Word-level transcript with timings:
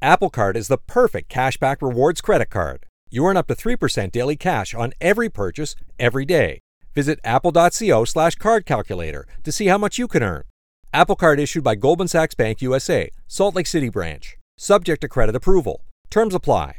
Apple 0.00 0.30
Card 0.30 0.56
is 0.56 0.68
the 0.68 0.78
perfect 0.78 1.28
cashback 1.28 1.82
rewards 1.82 2.20
credit 2.20 2.50
card. 2.50 2.86
You 3.10 3.26
earn 3.26 3.36
up 3.36 3.48
to 3.48 3.56
3% 3.56 4.12
daily 4.12 4.36
cash 4.36 4.72
on 4.72 4.92
every 5.00 5.28
purchase 5.28 5.74
every 5.98 6.24
day. 6.24 6.60
Visit 6.94 7.18
apple.co 7.24 8.04
slash 8.04 8.36
to 8.36 9.52
see 9.52 9.66
how 9.66 9.78
much 9.78 9.98
you 9.98 10.06
can 10.06 10.22
earn. 10.22 10.44
Apple 10.92 11.16
Card 11.16 11.40
issued 11.40 11.64
by 11.64 11.74
Goldman 11.74 12.06
Sachs 12.06 12.36
Bank 12.36 12.62
USA, 12.62 13.10
Salt 13.26 13.56
Lake 13.56 13.66
City 13.66 13.88
branch. 13.88 14.36
Subject 14.56 15.00
to 15.00 15.08
credit 15.08 15.34
approval. 15.34 15.82
Terms 16.10 16.34
apply. 16.34 16.76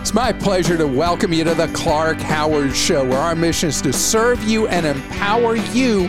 It's 0.00 0.14
my 0.14 0.32
pleasure 0.32 0.78
to 0.78 0.86
welcome 0.86 1.34
you 1.34 1.44
to 1.44 1.54
the 1.54 1.68
Clark 1.74 2.18
Howard 2.18 2.74
Show, 2.74 3.04
where 3.04 3.18
our 3.18 3.36
mission 3.36 3.68
is 3.68 3.82
to 3.82 3.92
serve 3.92 4.42
you 4.42 4.68
and 4.68 4.86
empower 4.86 5.56
you 5.56 6.08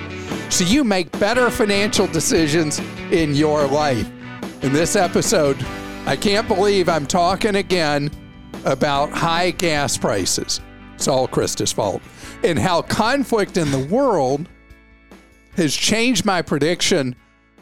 so 0.53 0.63
you 0.65 0.83
make 0.83 1.11
better 1.17 1.49
financial 1.49 2.05
decisions 2.05 2.77
in 3.09 3.33
your 3.33 3.65
life. 3.65 4.07
In 4.61 4.71
this 4.71 4.95
episode, 4.95 5.57
I 6.05 6.15
can't 6.15 6.47
believe 6.47 6.87
I'm 6.87 7.07
talking 7.07 7.55
again 7.55 8.11
about 8.63 9.09
high 9.09 9.49
gas 9.49 9.97
prices. 9.97 10.61
It's 10.93 11.07
all 11.07 11.27
Krista's 11.27 11.71
fault. 11.71 12.03
And 12.43 12.59
how 12.59 12.83
conflict 12.83 13.57
in 13.57 13.71
the 13.71 13.87
world 13.87 14.47
has 15.55 15.75
changed 15.75 16.23
my 16.23 16.43
prediction 16.43 17.15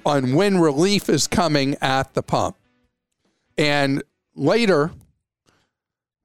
on 0.06 0.36
when 0.36 0.60
relief 0.60 1.08
is 1.08 1.28
coming 1.28 1.78
at 1.80 2.14
the 2.14 2.22
pump. 2.22 2.58
And 3.58 4.04
later, 4.36 4.92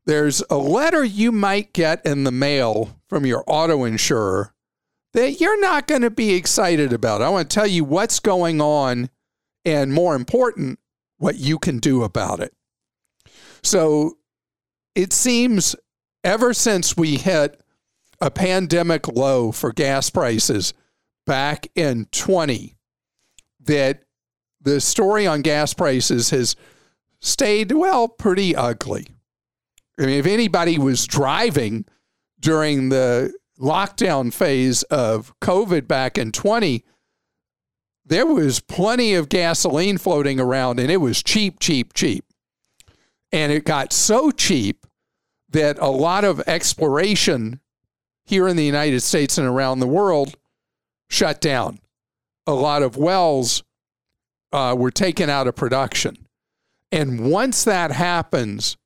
there's 0.05 0.43
a 0.51 0.57
letter 0.57 1.05
you 1.05 1.31
might 1.31 1.73
get 1.73 2.05
in 2.05 2.25
the 2.25 2.33
mail 2.33 2.99
from 3.09 3.25
your 3.25 3.45
auto 3.47 3.85
insurer 3.85 4.53
that 5.17 5.41
you're 5.41 5.59
not 5.59 5.87
going 5.87 6.03
to 6.03 6.11
be 6.11 6.35
excited 6.35 6.93
about. 6.93 7.23
I 7.23 7.31
want 7.31 7.49
to 7.49 7.55
tell 7.55 7.67
you 7.67 7.85
what's 7.85 8.21
going 8.21 8.61
on 8.61 9.09
and 9.65 9.91
more 9.91 10.15
important, 10.15 10.79
what 11.17 11.37
you 11.37 11.59
can 11.59 11.79
do 11.79 12.03
about 12.03 12.39
it. 12.41 12.53
So 13.63 14.19
it 14.95 15.15
seems 15.15 15.75
ever 16.23 16.53
since 16.53 16.99
we 16.99 17.17
hit 17.17 17.59
a 18.21 18.31
pandemic 18.31 19.09
low 19.09 19.53
for 19.53 19.73
gas 19.73 20.11
prices 20.11 20.75
back 21.25 21.67
in 21.75 22.09
20 22.13 22.77
that 23.61 24.03
the 24.61 24.83
story 24.83 25.27
on 25.27 25.41
gas 25.41 25.73
prices 25.73 26.29
has 26.29 26.57
stayed 27.21 27.73
well 27.73 28.07
pretty 28.07 28.55
ugly. 28.55 29.07
I 29.99 30.03
mean, 30.03 30.19
if 30.19 30.27
anybody 30.27 30.79
was 30.79 31.07
driving 31.07 31.87
during 32.39 32.91
the 32.91 33.33
lockdown 33.61 34.33
phase 34.33 34.83
of 34.85 35.33
COVID 35.41 35.89
back 35.89 36.19
in 36.19 36.33
20, 36.33 36.85
there 38.05 38.27
was 38.27 38.61
plenty 38.61 39.15
of 39.15 39.29
gasoline 39.29 39.99
floating 39.99 40.39
around 40.39 40.79
and 40.79 40.91
it 40.91 40.99
was 40.99 41.23
cheap, 41.23 41.59
cheap, 41.59 41.93
cheap. 41.93 42.25
And 43.33 43.53
it 43.53 43.65
got 43.65 43.93
so 43.93 44.31
cheap 44.31 44.87
that 45.51 45.79
a 45.79 45.89
lot 45.89 46.25
of 46.25 46.41
exploration 46.47 47.61
here 48.25 48.49
in 48.49 48.57
the 48.57 48.65
United 48.65 49.01
States 49.01 49.39
and 49.39 49.47
around 49.47 49.81
the 49.81 49.87
world 49.87 50.37
shut 51.09 51.41
down. 51.41 51.79
A 52.47 52.53
lot 52.53 52.83
of 52.83 52.97
wells 52.97 53.65
uh, 54.53 54.75
were 54.79 54.91
taken 54.91 55.29
out 55.29 55.47
of 55.47 55.57
production. 55.57 56.27
And 56.93 57.31
once 57.31 57.65
that 57.65 57.91
happens, 57.91 58.77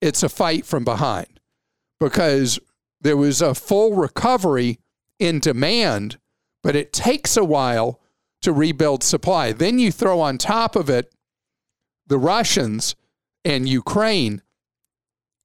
it's 0.00 0.22
a 0.22 0.28
fight 0.28 0.66
from 0.66 0.84
behind 0.84 1.40
because 1.98 2.58
there 3.02 3.16
was 3.16 3.42
a 3.42 3.54
full 3.54 3.94
recovery 3.94 4.78
in 5.18 5.40
demand, 5.40 6.18
but 6.62 6.76
it 6.76 6.92
takes 6.92 7.36
a 7.36 7.44
while 7.44 8.00
to 8.40 8.52
rebuild 8.52 9.02
supply. 9.02 9.52
Then 9.52 9.78
you 9.78 9.92
throw 9.92 10.20
on 10.20 10.38
top 10.38 10.74
of 10.74 10.88
it 10.88 11.12
the 12.06 12.18
Russians 12.18 12.96
and 13.44 13.68
Ukraine, 13.68 14.42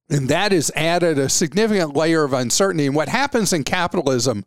and 0.08 0.28
that 0.28 0.52
has 0.52 0.70
added 0.74 1.18
a 1.18 1.28
significant 1.28 1.94
layer 1.94 2.24
of 2.24 2.32
uncertainty. 2.32 2.86
And 2.86 2.96
what 2.96 3.08
happens 3.08 3.52
in 3.52 3.64
capitalism 3.64 4.44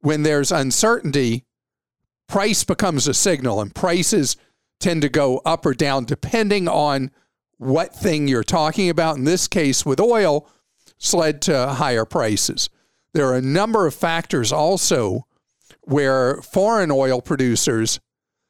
when 0.00 0.22
there's 0.22 0.52
uncertainty, 0.52 1.44
price 2.28 2.62
becomes 2.64 3.08
a 3.08 3.14
signal, 3.14 3.60
and 3.60 3.74
prices 3.74 4.36
tend 4.80 5.02
to 5.02 5.08
go 5.08 5.40
up 5.46 5.64
or 5.64 5.72
down 5.72 6.04
depending 6.04 6.68
on 6.68 7.10
what 7.56 7.94
thing 7.94 8.28
you're 8.28 8.44
talking 8.44 8.90
about. 8.90 9.16
In 9.16 9.24
this 9.24 9.48
case, 9.48 9.86
with 9.86 10.00
oil, 10.00 10.48
led 11.12 11.42
to 11.42 11.66
higher 11.66 12.04
prices. 12.04 12.70
There 13.12 13.26
are 13.26 13.36
a 13.36 13.42
number 13.42 13.86
of 13.86 13.94
factors 13.94 14.52
also 14.52 15.26
where 15.82 16.40
foreign 16.42 16.90
oil 16.90 17.20
producers 17.20 18.00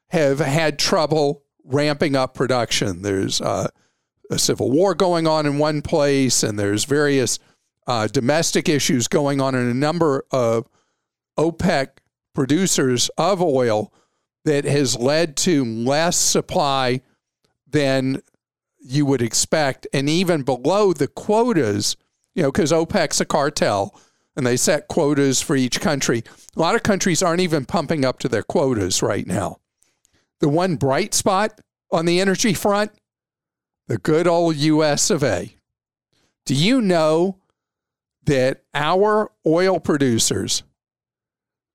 have 0.08 0.38
had 0.38 0.78
trouble 0.78 1.42
ramping 1.64 2.14
up 2.14 2.34
production. 2.34 3.02
There's 3.02 3.40
uh, 3.40 3.68
a 4.30 4.38
civil 4.38 4.70
war 4.70 4.94
going 4.94 5.26
on 5.26 5.46
in 5.46 5.58
one 5.58 5.82
place, 5.82 6.42
and 6.42 6.58
there's 6.58 6.84
various 6.84 7.38
uh, 7.86 8.06
domestic 8.06 8.68
issues 8.68 9.08
going 9.08 9.40
on 9.40 9.54
in 9.54 9.68
a 9.68 9.74
number 9.74 10.24
of 10.30 10.68
OPEC 11.38 11.88
producers 12.34 13.08
of 13.18 13.42
oil 13.42 13.92
that 14.44 14.64
has 14.64 14.96
led 14.96 15.36
to 15.36 15.64
less 15.64 16.16
supply 16.16 17.00
than 17.68 18.22
you 18.78 19.06
would 19.06 19.22
expect, 19.22 19.86
and 19.92 20.08
even 20.08 20.42
below 20.42 20.92
the 20.92 21.08
quotas, 21.08 21.96
you 22.34 22.42
know, 22.42 22.50
because 22.50 22.72
OPEC's 22.72 23.20
a 23.20 23.24
cartel 23.24 23.98
and 24.36 24.46
they 24.46 24.56
set 24.56 24.88
quotas 24.88 25.40
for 25.40 25.54
each 25.54 25.80
country. 25.80 26.22
A 26.56 26.60
lot 26.60 26.74
of 26.74 26.82
countries 26.82 27.22
aren't 27.22 27.40
even 27.40 27.64
pumping 27.64 28.04
up 28.04 28.18
to 28.20 28.28
their 28.28 28.42
quotas 28.42 29.02
right 29.02 29.26
now. 29.26 29.58
The 30.40 30.48
one 30.48 30.76
bright 30.76 31.14
spot 31.14 31.60
on 31.90 32.06
the 32.06 32.20
energy 32.20 32.54
front, 32.54 32.90
the 33.86 33.98
good 33.98 34.26
old 34.26 34.56
US 34.56 35.10
of 35.10 35.22
A. 35.22 35.54
Do 36.46 36.54
you 36.54 36.80
know 36.80 37.38
that 38.24 38.64
our 38.74 39.30
oil 39.46 39.78
producers 39.78 40.62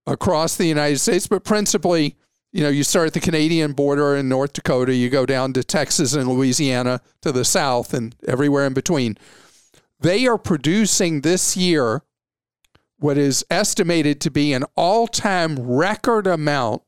across 0.06 0.58
the 0.58 0.66
United 0.66 1.00
States, 1.00 1.28
but 1.28 1.44
principally 1.44 2.18
you 2.52 2.64
know, 2.64 2.70
you 2.70 2.84
start 2.84 3.08
at 3.08 3.14
the 3.14 3.20
Canadian 3.20 3.74
border 3.74 4.16
in 4.16 4.28
North 4.28 4.53
Dakota, 4.53 4.96
you 4.96 5.09
go 5.09 5.26
down 5.26 5.53
to 5.53 5.64
Texas 5.64 6.14
and 6.14 6.28
Louisiana 6.28 7.02
to 7.22 7.31
the 7.31 7.46
south 7.46 7.94
and 7.94 8.16
everywhere 8.28 8.66
in 8.66 8.74
between. 8.74 9.18
They 10.00 10.28
are 10.28 10.38
producing 10.38 11.22
this 11.22 11.58
year 11.58 12.04
what 12.98 13.18
is 13.18 13.46
estimated 13.50 14.20
to 14.22 14.32
be 14.32 14.54
an 14.54 14.64
all 14.76 15.08
time 15.08 15.60
record 15.60 16.28
amount 16.28 16.84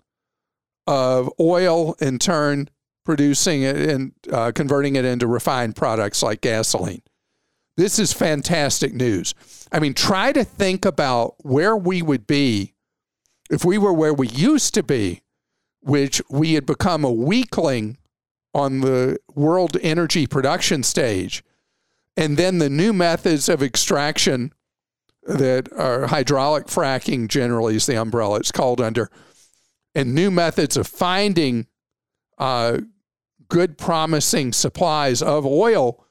of 0.87 1.29
oil, 1.39 1.95
in 2.01 2.19
turn, 2.19 2.69
producing 3.05 3.63
it 3.63 3.77
and 3.77 4.11
uh, 4.31 4.51
converting 4.53 4.95
it 4.95 5.05
into 5.05 5.27
refined 5.27 5.75
products 5.75 6.21
like 6.21 6.41
gasoline. 6.41 7.01
This 7.77 7.97
is 7.97 8.13
fantastic 8.13 8.93
news. 8.93 9.33
I 9.71 9.79
mean, 9.79 9.93
try 9.93 10.31
to 10.33 10.43
think 10.43 10.85
about 10.85 11.35
where 11.39 11.75
we 11.75 12.01
would 12.01 12.27
be 12.27 12.73
if 13.49 13.65
we 13.65 13.77
were 13.77 13.93
where 13.93 14.13
we 14.13 14.27
used 14.27 14.73
to 14.75 14.83
be 14.83 15.21
which 15.81 16.21
we 16.29 16.53
had 16.53 16.65
become 16.65 17.03
a 17.03 17.11
weakling 17.11 17.97
on 18.53 18.81
the 18.81 19.17
world 19.33 19.77
energy 19.81 20.27
production 20.27 20.83
stage. 20.83 21.43
And 22.17 22.37
then 22.37 22.57
the 22.57 22.69
new 22.69 22.93
methods 22.93 23.47
of 23.47 23.63
extraction 23.63 24.53
that 25.23 25.71
are 25.73 26.07
hydraulic 26.07 26.67
fracking 26.67 27.27
generally 27.27 27.75
is 27.75 27.85
the 27.85 27.95
umbrella 27.95 28.39
it's 28.39 28.51
called 28.51 28.81
under, 28.81 29.09
and 29.93 30.15
new 30.15 30.31
methods 30.31 30.77
of 30.77 30.87
finding 30.87 31.67
uh, 32.37 32.79
good, 33.49 33.77
promising 33.77 34.53
supplies 34.53 35.21
of 35.21 35.45
oil 35.45 36.05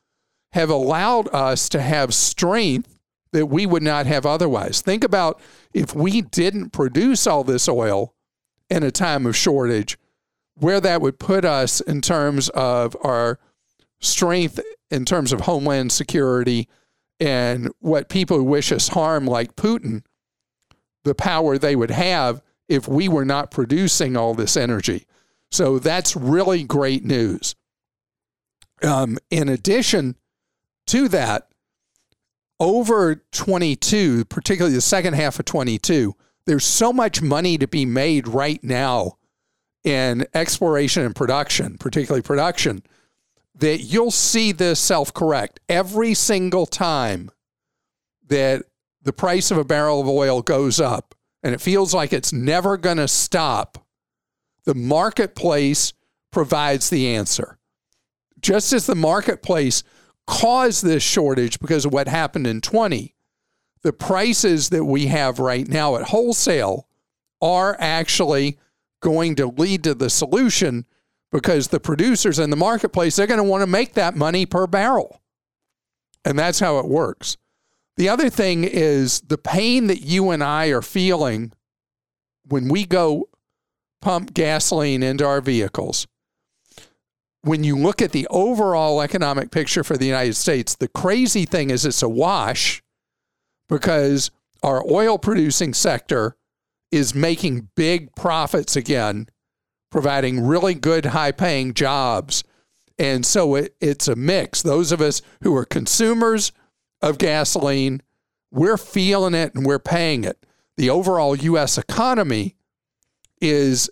have 0.52 0.70
allowed 0.70 1.28
us 1.34 1.68
to 1.68 1.80
have 1.80 2.14
strength 2.14 2.98
that 3.32 3.46
we 3.46 3.66
would 3.66 3.82
not 3.82 4.06
have 4.06 4.26
otherwise. 4.26 4.80
Think 4.80 5.04
about 5.04 5.40
if 5.72 5.94
we 5.94 6.20
didn't 6.20 6.70
produce 6.70 7.26
all 7.26 7.44
this 7.44 7.68
oil 7.68 8.14
in 8.68 8.82
a 8.82 8.90
time 8.90 9.26
of 9.26 9.36
shortage, 9.36 9.98
where 10.54 10.80
that 10.80 11.00
would 11.00 11.18
put 11.18 11.44
us 11.44 11.80
in 11.80 12.00
terms 12.00 12.48
of 12.50 12.96
our 13.02 13.38
strength 14.00 14.60
in 14.90 15.04
terms 15.04 15.32
of 15.32 15.42
homeland 15.42 15.92
security 15.92 16.68
and 17.18 17.70
what 17.80 18.08
people 18.08 18.42
wish 18.42 18.72
us 18.72 18.88
harm, 18.88 19.26
like 19.26 19.56
Putin, 19.56 20.02
the 21.04 21.14
power 21.14 21.58
they 21.58 21.76
would 21.76 21.90
have 21.90 22.42
if 22.68 22.88
we 22.88 23.08
were 23.08 23.24
not 23.24 23.50
producing 23.50 24.16
all 24.16 24.34
this 24.34 24.56
energy. 24.56 25.06
So 25.50 25.78
that's 25.78 26.16
really 26.16 26.62
great 26.62 27.04
news. 27.04 27.54
Um, 28.82 29.18
in 29.30 29.48
addition 29.48 30.16
to 30.86 31.08
that, 31.08 31.48
over 32.58 33.22
22, 33.32 34.26
particularly 34.26 34.74
the 34.74 34.80
second 34.80 35.14
half 35.14 35.38
of 35.38 35.44
22, 35.46 36.14
there's 36.46 36.64
so 36.64 36.92
much 36.92 37.20
money 37.20 37.58
to 37.58 37.66
be 37.66 37.84
made 37.84 38.28
right 38.28 38.62
now 38.62 39.16
in 39.82 40.26
exploration 40.34 41.04
and 41.04 41.16
production, 41.16 41.78
particularly 41.78 42.22
production, 42.22 42.82
that 43.54 43.78
you'll 43.78 44.10
see 44.10 44.52
this 44.52 44.80
self 44.80 45.12
correct 45.12 45.60
every 45.68 46.14
single 46.14 46.66
time 46.66 47.30
that 48.28 48.64
the 49.02 49.12
price 49.12 49.50
of 49.50 49.58
a 49.58 49.64
barrel 49.64 50.00
of 50.00 50.08
oil 50.08 50.42
goes 50.42 50.80
up 50.80 51.14
and 51.42 51.54
it 51.54 51.60
feels 51.60 51.94
like 51.94 52.12
it's 52.12 52.32
never 52.32 52.76
going 52.76 52.98
to 52.98 53.08
stop 53.08 53.84
The 54.64 54.74
marketplace 54.74 55.94
provides 56.30 56.90
the 56.90 57.08
answer. 57.14 57.58
Just 58.40 58.72
as 58.72 58.86
the 58.86 58.94
marketplace 58.94 59.82
caused 60.26 60.84
this 60.84 61.02
shortage 61.02 61.58
because 61.60 61.84
of 61.84 61.92
what 61.92 62.08
happened 62.08 62.46
in 62.46 62.60
20, 62.60 63.14
the 63.82 63.92
prices 63.92 64.68
that 64.68 64.84
we 64.84 65.06
have 65.06 65.38
right 65.38 65.66
now 65.66 65.96
at 65.96 66.08
wholesale 66.08 66.86
are 67.40 67.76
actually 67.80 68.58
going 69.00 69.34
to 69.36 69.46
lead 69.46 69.82
to 69.84 69.94
the 69.94 70.10
solution 70.10 70.84
because 71.32 71.68
the 71.68 71.80
producers 71.80 72.38
in 72.38 72.50
the 72.50 72.56
marketplace 72.56 73.16
they're 73.16 73.26
going 73.26 73.38
to 73.38 73.44
want 73.44 73.62
to 73.62 73.66
make 73.66 73.94
that 73.94 74.16
money 74.16 74.46
per 74.46 74.66
barrel. 74.66 75.20
And 76.24 76.38
that's 76.38 76.60
how 76.60 76.78
it 76.78 76.86
works. 76.86 77.36
The 77.96 78.08
other 78.08 78.30
thing 78.30 78.64
is 78.64 79.20
the 79.22 79.38
pain 79.38 79.86
that 79.88 80.02
you 80.02 80.30
and 80.30 80.42
I 80.42 80.68
are 80.68 80.82
feeling 80.82 81.52
when 82.46 82.68
we 82.68 82.84
go 82.84 83.28
pump 84.00 84.34
gasoline 84.34 85.02
into 85.02 85.26
our 85.26 85.40
vehicles. 85.40 86.06
When 87.42 87.64
you 87.64 87.76
look 87.76 88.02
at 88.02 88.12
the 88.12 88.26
overall 88.28 89.00
economic 89.00 89.50
picture 89.50 89.82
for 89.82 89.96
the 89.96 90.06
United 90.06 90.34
States, 90.34 90.74
the 90.74 90.88
crazy 90.88 91.46
thing 91.46 91.70
is 91.70 91.86
it's 91.86 92.02
a 92.02 92.08
wash 92.08 92.82
because 93.68 94.30
our 94.62 94.84
oil 94.90 95.18
producing 95.18 95.72
sector 95.72 96.36
is 96.90 97.14
making 97.14 97.68
big 97.76 98.14
profits 98.14 98.76
again, 98.76 99.28
providing 99.90 100.44
really 100.46 100.74
good, 100.74 101.06
high 101.06 101.32
paying 101.32 101.74
jobs. 101.74 102.44
And 102.98 103.24
so 103.24 103.54
it, 103.54 103.74
it's 103.80 104.08
a 104.08 104.16
mix. 104.16 104.62
Those 104.62 104.92
of 104.92 105.00
us 105.00 105.22
who 105.42 105.54
are 105.56 105.64
consumers 105.64 106.52
of 107.02 107.18
gasoline, 107.18 108.02
we're 108.50 108.76
feeling 108.76 109.34
it 109.34 109.54
and 109.54 109.64
we're 109.66 109.78
paying 109.78 110.24
it. 110.24 110.44
The 110.76 110.90
overall 110.90 111.34
U.S. 111.36 111.78
economy 111.78 112.56
is 113.40 113.90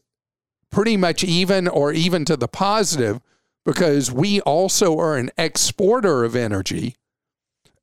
pretty 0.71 0.97
much 0.97 1.25
even 1.25 1.67
or 1.67 1.93
even 1.93 2.25
to 2.27 2.37
the 2.37 2.49
positive 2.49 3.21
because 3.65 4.12
we 4.12 4.41
also 4.43 4.99
are 4.99 5.17
an 5.17 5.31
exporter 5.37 6.25
of 6.25 6.37
energy 6.37 6.97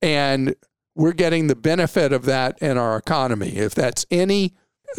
and 0.01 0.55
we're 0.95 1.13
getting 1.13 1.47
the 1.47 1.55
benefit 1.55 2.13
of 2.13 2.25
that 2.25 2.57
in 2.61 2.77
our 2.77 2.97
economy. 2.97 3.57
If 3.57 3.75
that's 3.75 4.05
any 4.09 4.53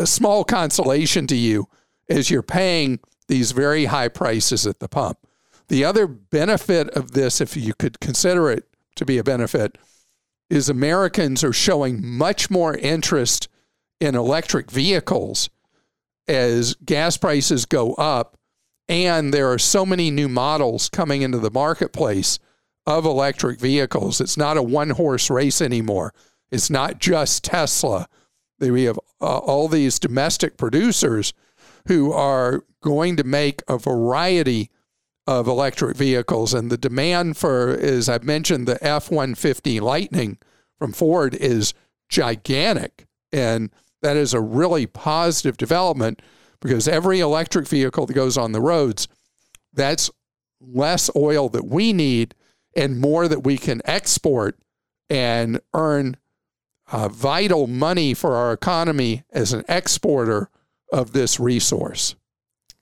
small 0.04 0.44
consolation 0.44 1.26
to 1.28 1.36
you, 1.36 1.68
as 2.08 2.30
you're 2.30 2.42
paying 2.42 3.00
these 3.28 3.52
very 3.52 3.86
high 3.86 4.08
prices 4.08 4.66
at 4.66 4.78
the 4.78 4.88
pump. 4.88 5.18
The 5.68 5.84
other 5.84 6.06
benefit 6.06 6.88
of 6.90 7.12
this, 7.12 7.40
if 7.40 7.56
you 7.56 7.74
could 7.74 7.98
consider 8.00 8.50
it 8.50 8.64
to 8.94 9.04
be 9.04 9.18
a 9.18 9.24
benefit, 9.24 9.78
is 10.48 10.68
Americans 10.68 11.42
are 11.42 11.52
showing 11.52 12.06
much 12.06 12.50
more 12.50 12.76
interest 12.76 13.48
in 14.00 14.14
electric 14.14 14.70
vehicles 14.70 15.50
as 16.28 16.74
gas 16.74 17.16
prices 17.16 17.66
go 17.66 17.94
up 17.94 18.36
and 18.88 19.34
there 19.34 19.50
are 19.50 19.58
so 19.58 19.84
many 19.84 20.10
new 20.10 20.28
models 20.28 20.88
coming 20.88 21.22
into 21.22 21.38
the 21.38 21.50
marketplace 21.50 22.38
of 22.86 23.04
electric 23.04 23.58
vehicles. 23.58 24.20
It's 24.20 24.36
not 24.36 24.56
a 24.56 24.62
one 24.62 24.90
horse 24.90 25.28
race 25.28 25.60
anymore. 25.60 26.14
It's 26.50 26.70
not 26.70 27.00
just 27.00 27.42
Tesla. 27.42 28.08
We 28.60 28.84
have 28.84 28.98
uh, 29.20 29.38
all 29.38 29.66
these 29.66 29.98
domestic 29.98 30.56
producers 30.56 31.32
who 31.86 32.12
are 32.12 32.64
going 32.82 33.16
to 33.16 33.24
make 33.24 33.62
a 33.68 33.78
variety 33.78 34.70
of 35.26 35.48
electric 35.48 35.96
vehicles. 35.96 36.54
And 36.54 36.70
the 36.70 36.78
demand 36.78 37.36
for, 37.36 37.70
as 37.70 38.08
I've 38.08 38.24
mentioned, 38.24 38.68
the 38.68 38.82
F 38.84 39.10
150 39.10 39.80
Lightning 39.80 40.38
from 40.78 40.92
Ford 40.92 41.34
is 41.34 41.74
gigantic. 42.08 43.06
And 43.32 43.70
that 44.02 44.16
is 44.16 44.34
a 44.34 44.40
really 44.40 44.86
positive 44.86 45.56
development 45.56 46.22
because 46.60 46.86
every 46.86 47.20
electric 47.20 47.66
vehicle 47.66 48.06
that 48.06 48.14
goes 48.14 48.38
on 48.38 48.52
the 48.52 48.60
roads, 48.60 49.08
that's 49.72 50.10
less 50.60 51.10
oil 51.16 51.48
that 51.50 51.66
we 51.66 51.92
need 51.92 52.34
and 52.74 53.00
more 53.00 53.26
that 53.28 53.44
we 53.44 53.58
can 53.58 53.82
export 53.84 54.58
and 55.08 55.60
earn 55.74 56.16
uh, 56.90 57.08
vital 57.08 57.66
money 57.66 58.14
for 58.14 58.36
our 58.36 58.52
economy 58.52 59.24
as 59.32 59.52
an 59.52 59.64
exporter 59.68 60.50
of 60.92 61.12
this 61.12 61.38
resource. 61.40 62.14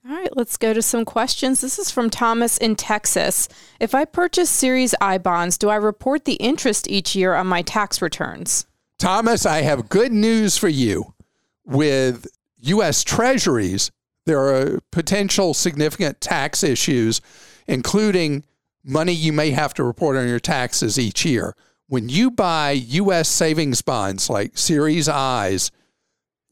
All 0.07 0.15
right, 0.15 0.35
let's 0.37 0.57
go 0.57 0.71
to 0.71 0.83
some 0.83 1.03
questions. 1.03 1.61
This 1.61 1.79
is 1.79 1.89
from 1.89 2.11
Thomas 2.11 2.59
in 2.59 2.75
Texas. 2.75 3.49
If 3.79 3.95
I 3.95 4.05
purchase 4.05 4.51
Series 4.51 4.93
I 5.01 5.17
bonds, 5.17 5.57
do 5.57 5.69
I 5.69 5.77
report 5.77 6.25
the 6.25 6.35
interest 6.35 6.87
each 6.87 7.15
year 7.15 7.33
on 7.33 7.47
my 7.47 7.63
tax 7.63 8.03
returns? 8.03 8.67
Thomas, 8.99 9.47
I 9.47 9.61
have 9.61 9.89
good 9.89 10.11
news 10.11 10.57
for 10.57 10.69
you. 10.69 11.13
With 11.65 12.27
U.S. 12.59 13.03
Treasuries, 13.03 13.91
there 14.25 14.39
are 14.39 14.79
potential 14.91 15.55
significant 15.55 16.21
tax 16.21 16.63
issues, 16.63 17.19
including 17.67 18.43
money 18.83 19.11
you 19.11 19.33
may 19.33 19.49
have 19.49 19.73
to 19.73 19.83
report 19.83 20.17
on 20.17 20.27
your 20.27 20.39
taxes 20.39 20.99
each 20.99 21.25
year. 21.25 21.55
When 21.87 22.09
you 22.09 22.29
buy 22.29 22.71
U.S. 22.71 23.27
savings 23.27 23.81
bonds 23.81 24.29
like 24.29 24.55
Series 24.55 25.09
I's, 25.09 25.71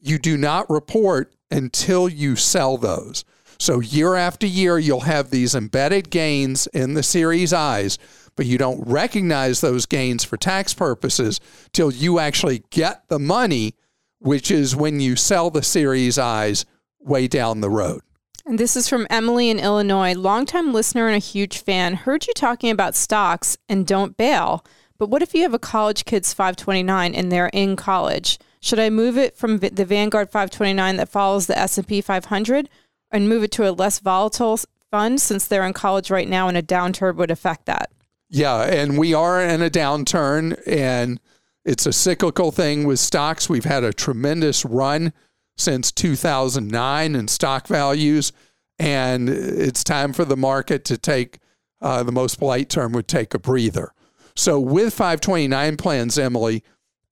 you 0.00 0.18
do 0.18 0.36
not 0.36 0.68
report 0.68 1.32
until 1.54 2.08
you 2.08 2.34
sell 2.34 2.76
those. 2.76 3.24
So 3.58 3.78
year 3.78 4.16
after 4.16 4.46
year, 4.46 4.78
you'll 4.78 5.00
have 5.00 5.30
these 5.30 5.54
embedded 5.54 6.10
gains 6.10 6.66
in 6.68 6.94
the 6.94 7.02
Series 7.02 7.52
I's, 7.52 7.98
but 8.34 8.46
you 8.46 8.58
don't 8.58 8.86
recognize 8.86 9.60
those 9.60 9.86
gains 9.86 10.24
for 10.24 10.36
tax 10.36 10.74
purposes 10.74 11.40
till 11.72 11.92
you 11.92 12.18
actually 12.18 12.64
get 12.70 13.08
the 13.08 13.20
money, 13.20 13.74
which 14.18 14.50
is 14.50 14.74
when 14.74 14.98
you 14.98 15.14
sell 15.14 15.50
the 15.50 15.62
Series 15.62 16.18
I's 16.18 16.66
way 16.98 17.28
down 17.28 17.60
the 17.60 17.70
road. 17.70 18.02
And 18.44 18.58
this 18.58 18.76
is 18.76 18.88
from 18.88 19.06
Emily 19.08 19.48
in 19.48 19.60
Illinois, 19.60 20.14
longtime 20.14 20.72
listener 20.72 21.06
and 21.06 21.14
a 21.14 21.18
huge 21.18 21.58
fan. 21.58 21.94
Heard 21.94 22.26
you 22.26 22.34
talking 22.34 22.70
about 22.70 22.96
stocks 22.96 23.56
and 23.68 23.86
don't 23.86 24.16
bail. 24.16 24.64
But 24.98 25.08
what 25.08 25.22
if 25.22 25.34
you 25.34 25.42
have 25.42 25.54
a 25.54 25.58
college 25.58 26.04
kid's 26.04 26.34
529 26.34 27.14
and 27.14 27.30
they're 27.30 27.50
in 27.52 27.76
college? 27.76 28.38
Should 28.64 28.78
I 28.78 28.88
move 28.88 29.18
it 29.18 29.36
from 29.36 29.58
the 29.58 29.84
Vanguard 29.84 30.30
529 30.30 30.96
that 30.96 31.10
follows 31.10 31.48
the 31.48 31.58
S&P 31.58 32.00
500 32.00 32.70
and 33.10 33.28
move 33.28 33.42
it 33.42 33.50
to 33.52 33.68
a 33.68 33.72
less 33.72 33.98
volatile 33.98 34.58
fund 34.90 35.20
since 35.20 35.46
they're 35.46 35.66
in 35.66 35.74
college 35.74 36.10
right 36.10 36.26
now 36.26 36.48
and 36.48 36.56
a 36.56 36.62
downturn 36.62 37.16
would 37.16 37.30
affect 37.30 37.66
that? 37.66 37.92
Yeah, 38.30 38.62
and 38.62 38.96
we 38.96 39.12
are 39.12 39.38
in 39.42 39.60
a 39.60 39.68
downturn 39.68 40.58
and 40.66 41.20
it's 41.66 41.84
a 41.84 41.92
cyclical 41.92 42.52
thing 42.52 42.86
with 42.86 42.98
stocks. 43.00 43.50
We've 43.50 43.66
had 43.66 43.84
a 43.84 43.92
tremendous 43.92 44.64
run 44.64 45.12
since 45.58 45.92
2009 45.92 47.14
in 47.14 47.28
stock 47.28 47.66
values, 47.66 48.32
and 48.78 49.28
it's 49.28 49.84
time 49.84 50.14
for 50.14 50.24
the 50.24 50.38
market 50.38 50.86
to 50.86 50.96
take 50.96 51.38
uh, 51.82 52.02
the 52.02 52.12
most 52.12 52.38
polite 52.38 52.70
term 52.70 52.92
would 52.92 53.08
take 53.08 53.34
a 53.34 53.38
breather. 53.38 53.92
So, 54.34 54.58
with 54.58 54.94
529 54.94 55.76
plans, 55.76 56.18
Emily, 56.18 56.64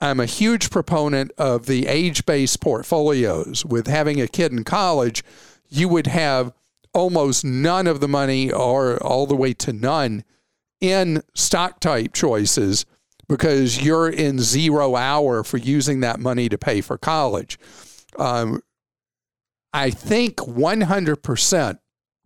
I'm 0.02 0.18
a 0.18 0.26
huge 0.26 0.70
proponent 0.70 1.30
of 1.38 1.66
the 1.66 1.86
age 1.86 2.26
based 2.26 2.60
portfolios. 2.60 3.64
With 3.64 3.86
having 3.86 4.20
a 4.20 4.26
kid 4.26 4.50
in 4.50 4.64
college, 4.64 5.22
you 5.68 5.88
would 5.88 6.08
have 6.08 6.52
almost 6.92 7.44
none 7.44 7.86
of 7.86 8.00
the 8.00 8.08
money 8.08 8.50
or 8.50 9.00
all 9.00 9.26
the 9.26 9.36
way 9.36 9.54
to 9.54 9.72
none 9.72 10.24
in 10.80 11.22
stock 11.36 11.78
type 11.78 12.12
choices 12.12 12.84
because 13.28 13.80
you're 13.80 14.10
in 14.10 14.40
zero 14.40 14.96
hour 14.96 15.44
for 15.44 15.58
using 15.58 16.00
that 16.00 16.18
money 16.18 16.48
to 16.48 16.58
pay 16.58 16.80
for 16.80 16.98
college. 16.98 17.56
Um, 18.18 18.60
I 19.72 19.90
think 19.90 20.34
100%, 20.38 21.78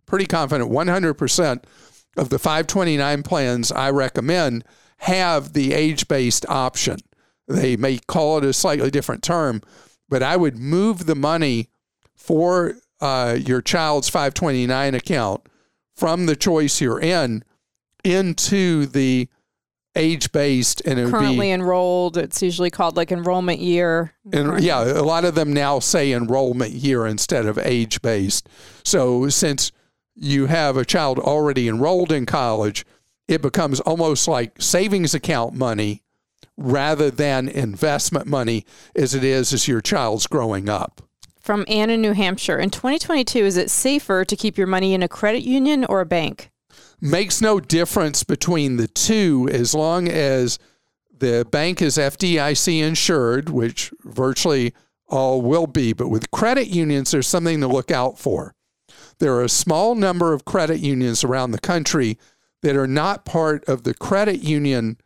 pretty 0.07 0.25
confident, 0.25 0.71
100% 0.71 1.63
of 2.17 2.29
the 2.29 2.39
529 2.39 3.21
plans 3.21 3.71
I 3.71 3.91
recommend 3.91 4.65
have 4.97 5.53
the 5.53 5.73
age 5.73 6.07
based 6.07 6.43
option. 6.49 6.97
They 7.47 7.77
may 7.77 7.97
call 7.97 8.37
it 8.37 8.43
a 8.43 8.53
slightly 8.53 8.91
different 8.91 9.23
term, 9.23 9.61
but 10.09 10.21
I 10.21 10.35
would 10.35 10.57
move 10.57 11.05
the 11.05 11.15
money 11.15 11.69
for 12.15 12.75
uh, 12.99 13.37
your 13.39 13.61
child's 13.61 14.09
529 14.09 14.95
account 14.95 15.41
from 15.95 16.25
the 16.25 16.35
choice 16.35 16.81
you're 16.81 16.99
in 16.99 17.43
into 18.03 18.85
the 18.85 19.27
age 19.95 20.31
based 20.31 20.81
and 20.85 21.11
currently 21.11 21.47
be, 21.47 21.51
enrolled. 21.51 22.17
It's 22.17 22.41
usually 22.41 22.69
called 22.69 22.95
like 22.95 23.11
enrollment 23.11 23.59
year. 23.59 24.13
And 24.31 24.61
yeah, 24.61 24.83
a 24.83 25.01
lot 25.01 25.25
of 25.25 25.35
them 25.35 25.51
now 25.53 25.79
say 25.79 26.11
enrollment 26.11 26.71
year 26.71 27.07
instead 27.07 27.45
of 27.45 27.57
age 27.57 28.01
based. 28.01 28.47
So 28.85 29.27
since 29.29 29.71
you 30.15 30.45
have 30.45 30.77
a 30.77 30.85
child 30.85 31.19
already 31.19 31.67
enrolled 31.67 32.11
in 32.11 32.25
college, 32.25 32.85
it 33.27 33.41
becomes 33.41 33.79
almost 33.81 34.27
like 34.27 34.61
savings 34.61 35.13
account 35.13 35.53
money 35.53 36.03
rather 36.57 37.11
than 37.11 37.47
investment 37.47 38.27
money 38.27 38.65
as 38.95 39.13
it 39.13 39.23
is 39.23 39.53
as 39.53 39.67
your 39.67 39.81
child's 39.81 40.27
growing 40.27 40.67
up. 40.67 41.01
From 41.39 41.63
Anna, 41.69 41.95
New 41.95 42.13
Hampshire. 42.13 42.59
In 42.59 42.71
2022, 42.71 43.39
is 43.39 43.55
it 43.55 43.69
safer 43.69 44.25
to 44.25 44.35
keep 44.35 44.57
your 44.57 44.67
money 44.67 44.93
in 44.93 45.01
a 45.01 45.07
credit 45.07 45.43
union 45.43 45.85
or 45.85 46.01
a 46.01 46.05
bank? 46.05 46.49
Makes 46.99 47.41
no 47.41 47.59
difference 47.59 48.23
between 48.23 48.77
the 48.77 48.87
two 48.87 49.47
as 49.51 49.73
long 49.73 50.09
as 50.09 50.59
the 51.19 51.47
bank 51.49 51.81
is 51.81 51.97
FDIC 51.97 52.81
insured, 52.81 53.49
which 53.49 53.91
virtually 54.03 54.73
all 55.07 55.41
will 55.41 55.67
be. 55.67 55.93
But 55.93 56.09
with 56.09 56.31
credit 56.31 56.67
unions, 56.67 57.11
there's 57.11 57.27
something 57.27 57.61
to 57.61 57.67
look 57.67 57.91
out 57.91 58.17
for. 58.19 58.55
there 59.19 59.33
are 59.33 59.43
a 59.43 59.49
small 59.49 59.95
number 59.95 60.33
of 60.33 60.45
credit 60.45 60.79
unions 60.79 61.23
around 61.23 61.51
the 61.51 61.59
country 61.59 62.17
that 62.61 62.75
are 62.75 62.87
not 62.87 63.25
part 63.25 63.63
of 63.67 63.83
the 63.83 63.93
credit 63.93 64.41
union 64.41 64.97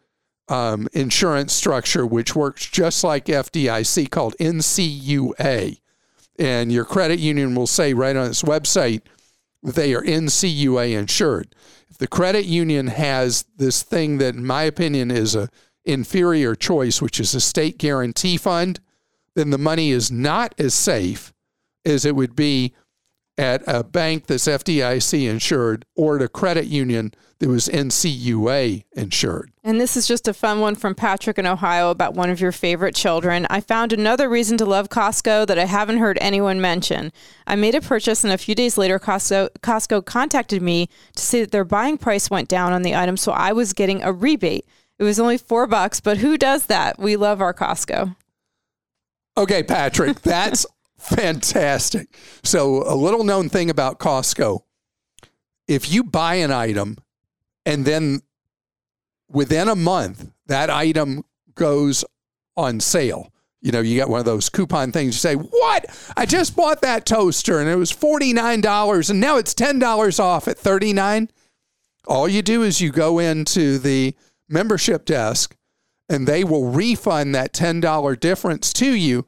um, 0.51 0.89
insurance 0.91 1.53
structure, 1.53 2.05
which 2.05 2.36
works 2.36 2.65
just 2.65 3.03
like 3.03 3.25
FDIC, 3.25 4.12
called 4.12 4.36
NCUA. 4.38 5.79
And 6.38 6.72
your 6.72 6.86
credit 6.86 7.20
union 7.20 7.55
will 7.55 7.67
say 7.67 7.93
right 7.93 8.15
on 8.15 8.27
its 8.27 8.43
website 8.43 9.01
they 9.63 9.93
are 9.93 10.01
NCUA 10.01 10.98
insured. 10.98 11.55
If 11.89 12.00
the 12.00 12.08
credit 12.08 12.46
union 12.46 12.88
has 12.88 13.46
this 13.58 13.84
thing 13.84 14.17
that, 14.17 14.36
in 14.36 14.46
my 14.46 14.63
opinion, 14.63 15.12
is 15.12 15.36
a 15.36 15.50
inferior 15.86 16.55
choice, 16.55 17.01
which 17.01 17.20
is 17.20 17.36
a 17.36 17.41
state 17.41 17.77
guarantee 17.77 18.38
fund, 18.38 18.79
then 19.36 19.51
the 19.51 19.58
money 19.58 19.91
is 19.91 20.12
not 20.12 20.55
as 20.58 20.74
safe 20.74 21.31
as 21.86 22.05
it 22.05 22.15
would 22.15 22.36
be 22.36 22.74
at 23.41 23.63
a 23.65 23.83
bank 23.83 24.27
that's 24.27 24.48
FDIC 24.48 25.27
insured 25.27 25.83
or 25.95 26.17
at 26.17 26.21
a 26.21 26.29
credit 26.29 26.67
union 26.67 27.12
that 27.39 27.50
was 27.50 27.67
NCUA 27.69 28.83
insured. 28.91 29.51
And 29.63 29.81
this 29.81 29.98
is 29.98 30.07
just 30.07 30.27
a 30.27 30.33
fun 30.33 30.60
one 30.60 30.75
from 30.75 30.93
Patrick 30.93 31.39
in 31.39 31.48
Ohio 31.48 31.89
about 31.89 32.13
one 32.13 32.29
of 32.29 32.39
your 32.39 32.51
favorite 32.51 32.93
children. 32.93 33.48
I 33.50 33.60
found 33.60 33.93
another 33.93 34.29
reason 34.29 34.60
to 34.60 34.65
love 34.65 34.89
Costco 34.89 35.48
that 35.48 35.57
I 35.57 35.65
haven't 35.65 35.98
heard 35.98 36.19
anyone 36.21 36.62
mention. 36.62 37.12
I 37.48 37.55
made 37.55 37.74
a 37.74 37.81
purchase, 37.81 38.24
and 38.24 38.31
a 38.31 38.38
few 38.38 38.53
days 38.53 38.77
later, 38.77 39.00
Costco, 39.00 39.50
Costco 39.62 40.05
contacted 40.05 40.62
me 40.62 40.88
to 41.15 41.24
say 41.24 41.41
that 41.41 41.51
their 41.51 41.65
buying 41.65 41.98
price 41.98 42.29
went 42.29 42.48
down 42.48 42.74
on 42.74 42.83
the 42.83 42.95
item, 42.95 43.17
so 43.17 43.31
I 43.31 43.53
was 43.53 43.74
getting 43.74 44.03
a 44.03 44.13
rebate. 44.13 44.67
It 45.00 45.03
was 45.03 45.19
only 45.19 45.39
four 45.39 45.65
bucks, 45.65 46.00
but 46.00 46.19
who 46.19 46.38
does 46.38 46.67
that? 46.67 47.00
We 47.00 47.15
love 47.15 47.41
our 47.41 47.55
Costco. 47.55 48.15
Okay, 49.36 49.63
Patrick, 49.63 50.21
that's 50.21 50.67
fantastic. 51.01 52.08
So, 52.43 52.84
a 52.88 52.96
little 52.96 53.24
known 53.24 53.50
thing 53.50 53.70
about 53.70 54.00
Costco 54.00 54.62
if 55.72 55.91
you 55.91 56.03
buy 56.03 56.36
an 56.36 56.51
item 56.51 56.98
and 57.65 57.86
then 57.86 58.22
within 59.29 59.70
a 59.70 59.75
month 59.75 60.29
that 60.48 60.70
item 60.70 61.24
goes 61.55 62.03
on 62.58 62.79
sale, 62.81 63.31
you 63.62 63.72
know, 63.72 63.79
you 63.79 63.96
get 63.96 64.10
one 64.10 64.20
of 64.20 64.25
those 64.25 64.50
coupon 64.50 64.91
things. 64.91 65.15
You 65.15 65.20
say, 65.20 65.36
What? 65.36 65.86
I 66.17 66.25
just 66.25 66.55
bought 66.55 66.81
that 66.81 67.05
toaster 67.05 67.60
and 67.60 67.70
it 67.70 67.75
was 67.75 67.93
$49 67.93 69.10
and 69.10 69.20
now 69.22 69.38
it's 69.38 69.53
$10 69.53 70.20
off 70.20 70.48
at 70.48 70.58
$39. 70.58 71.29
All 72.08 72.27
you 72.27 72.41
do 72.41 72.63
is 72.63 72.81
you 72.81 72.91
go 72.91 73.20
into 73.20 73.77
the 73.77 74.15
membership 74.50 75.05
desk 75.05 75.55
and 76.10 76.27
they 76.27 76.43
will 76.43 76.70
refund 76.72 77.34
that 77.36 77.53
$10 77.53 78.20
difference 78.20 78.74
to 78.74 78.93
you 78.93 79.25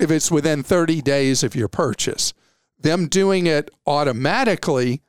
if 0.00 0.10
it's 0.10 0.30
within 0.30 0.62
30 0.62 1.02
days 1.02 1.42
of 1.42 1.54
your 1.54 1.68
purchase. 1.68 2.32
Them 2.78 3.06
doing 3.06 3.46
it 3.46 3.70
automatically 3.86 5.02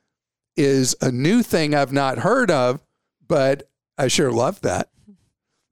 is 0.57 0.95
a 1.01 1.11
new 1.11 1.41
thing 1.41 1.73
I've 1.73 1.93
not 1.93 2.19
heard 2.19 2.51
of, 2.51 2.81
but 3.25 3.69
I 3.97 4.07
sure 4.07 4.31
love 4.31 4.61
that. 4.61 4.89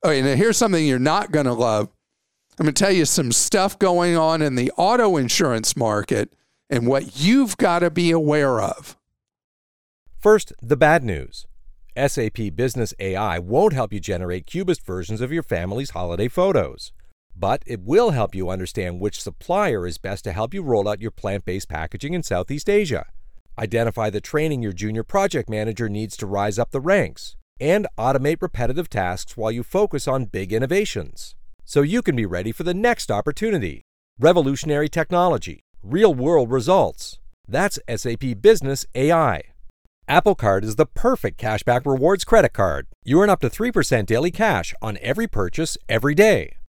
Okay, 0.01 0.21
now 0.21 0.33
here's 0.33 0.55
something 0.55 0.87
you're 0.87 0.97
not 0.97 1.33
going 1.33 1.45
to 1.45 1.51
love. 1.51 1.89
I'm 2.57 2.63
going 2.63 2.73
to 2.73 2.83
tell 2.83 2.93
you 2.93 3.03
some 3.03 3.33
stuff 3.33 3.77
going 3.77 4.15
on 4.15 4.41
in 4.41 4.55
the 4.55 4.71
auto 4.77 5.17
insurance 5.17 5.75
market 5.75 6.31
and 6.69 6.87
what 6.87 7.19
you've 7.19 7.57
got 7.57 7.79
to 7.79 7.89
be 7.89 8.09
aware 8.11 8.61
of. 8.61 8.95
First, 10.17 10.53
the 10.61 10.77
bad 10.77 11.03
news. 11.03 11.47
SAP 11.97 12.55
Business 12.55 12.93
AI 12.99 13.39
won't 13.39 13.73
help 13.73 13.91
you 13.91 13.99
generate 13.99 14.45
cubist 14.45 14.85
versions 14.85 15.19
of 15.19 15.33
your 15.33 15.43
family's 15.43 15.89
holiday 15.89 16.29
photos, 16.29 16.93
but 17.39 17.63
it 17.65 17.81
will 17.81 18.11
help 18.11 18.35
you 18.35 18.49
understand 18.49 18.99
which 18.99 19.21
supplier 19.21 19.87
is 19.87 19.97
best 19.97 20.25
to 20.25 20.33
help 20.33 20.53
you 20.53 20.61
roll 20.61 20.89
out 20.89 21.01
your 21.01 21.11
plant 21.11 21.45
based 21.45 21.69
packaging 21.69 22.13
in 22.13 22.21
Southeast 22.21 22.69
Asia. 22.69 23.05
Identify 23.57 24.09
the 24.09 24.21
training 24.21 24.61
your 24.61 24.73
junior 24.73 25.03
project 25.03 25.49
manager 25.49 25.87
needs 25.87 26.17
to 26.17 26.27
rise 26.27 26.59
up 26.59 26.71
the 26.71 26.81
ranks, 26.81 27.37
and 27.59 27.87
automate 27.97 28.41
repetitive 28.41 28.89
tasks 28.89 29.37
while 29.37 29.51
you 29.51 29.63
focus 29.63 30.07
on 30.07 30.25
big 30.25 30.51
innovations. 30.51 31.35
So 31.63 31.81
you 31.81 32.01
can 32.01 32.15
be 32.15 32.25
ready 32.25 32.51
for 32.51 32.63
the 32.63 32.73
next 32.73 33.09
opportunity. 33.09 33.83
Revolutionary 34.19 34.89
technology, 34.89 35.61
real 35.81 36.13
world 36.13 36.51
results. 36.51 37.19
That's 37.47 37.79
SAP 37.87 38.41
Business 38.41 38.85
AI. 38.95 39.43
Apple 40.07 40.35
Card 40.35 40.63
is 40.65 40.75
the 40.75 40.85
perfect 40.85 41.39
cashback 41.39 41.85
rewards 41.85 42.25
credit 42.25 42.51
card. 42.51 42.87
You 43.05 43.21
earn 43.21 43.29
up 43.29 43.39
to 43.41 43.49
3% 43.49 44.05
daily 44.07 44.31
cash 44.31 44.73
on 44.81 44.97
every 45.01 45.27
purchase 45.27 45.77
every 45.87 46.15
day. 46.15 46.58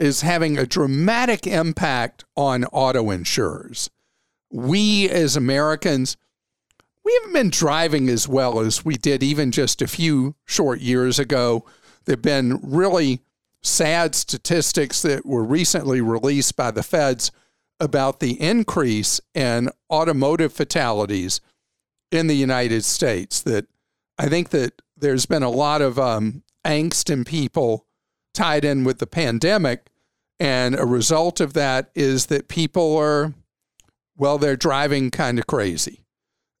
is 0.00 0.22
having 0.22 0.58
a 0.58 0.66
dramatic 0.66 1.46
impact 1.46 2.24
on 2.34 2.64
auto 2.64 3.10
insurers. 3.10 3.90
We 4.50 5.08
as 5.08 5.36
Americans, 5.36 6.16
we 7.04 7.12
haven't 7.20 7.34
been 7.34 7.50
driving 7.50 8.08
as 8.08 8.26
well 8.26 8.60
as 8.60 8.84
we 8.84 8.94
did 8.94 9.22
even 9.22 9.52
just 9.52 9.82
a 9.82 9.86
few 9.86 10.34
short 10.44 10.80
years 10.80 11.18
ago. 11.18 11.64
There 12.04 12.14
have 12.14 12.22
been 12.22 12.58
really 12.62 13.20
sad 13.62 14.14
statistics 14.14 15.02
that 15.02 15.26
were 15.26 15.44
recently 15.44 16.00
released 16.00 16.56
by 16.56 16.70
the 16.70 16.82
feds 16.82 17.30
about 17.78 18.20
the 18.20 18.40
increase 18.40 19.20
in 19.34 19.68
automotive 19.90 20.52
fatalities 20.52 21.40
in 22.10 22.26
the 22.26 22.36
United 22.36 22.84
States. 22.84 23.40
That 23.42 23.66
I 24.18 24.28
think 24.28 24.48
that 24.50 24.80
there's 24.96 25.26
been 25.26 25.42
a 25.42 25.50
lot 25.50 25.82
of 25.82 25.98
um, 25.98 26.42
angst 26.64 27.10
in 27.10 27.24
people 27.24 27.86
tied 28.34 28.64
in 28.64 28.84
with 28.84 28.98
the 28.98 29.06
pandemic. 29.06 29.89
And 30.40 30.74
a 30.74 30.86
result 30.86 31.38
of 31.38 31.52
that 31.52 31.90
is 31.94 32.26
that 32.26 32.48
people 32.48 32.96
are, 32.96 33.34
well, 34.16 34.38
they're 34.38 34.56
driving 34.56 35.10
kind 35.10 35.38
of 35.38 35.46
crazy. 35.46 36.00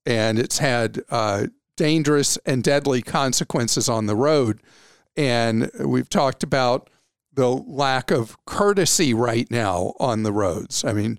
And 0.04 0.38
it's 0.38 0.58
had 0.58 1.02
uh, 1.08 1.46
dangerous 1.76 2.36
and 2.44 2.62
deadly 2.62 3.00
consequences 3.00 3.88
on 3.88 4.04
the 4.04 4.14
road. 4.14 4.60
And 5.16 5.70
we've 5.80 6.10
talked 6.10 6.42
about 6.42 6.90
the 7.32 7.48
lack 7.48 8.10
of 8.10 8.36
courtesy 8.44 9.14
right 9.14 9.50
now 9.50 9.94
on 9.98 10.24
the 10.24 10.32
roads. 10.32 10.84
I 10.84 10.92
mean, 10.92 11.18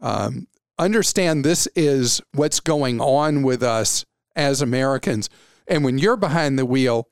um, 0.00 0.48
understand 0.78 1.44
this 1.44 1.68
is 1.76 2.20
what's 2.32 2.58
going 2.58 3.00
on 3.00 3.44
with 3.44 3.62
us 3.62 4.04
as 4.34 4.60
Americans. 4.60 5.30
And 5.68 5.84
when 5.84 5.98
you're 5.98 6.16
behind 6.16 6.58
the 6.58 6.66
wheel, 6.66 7.08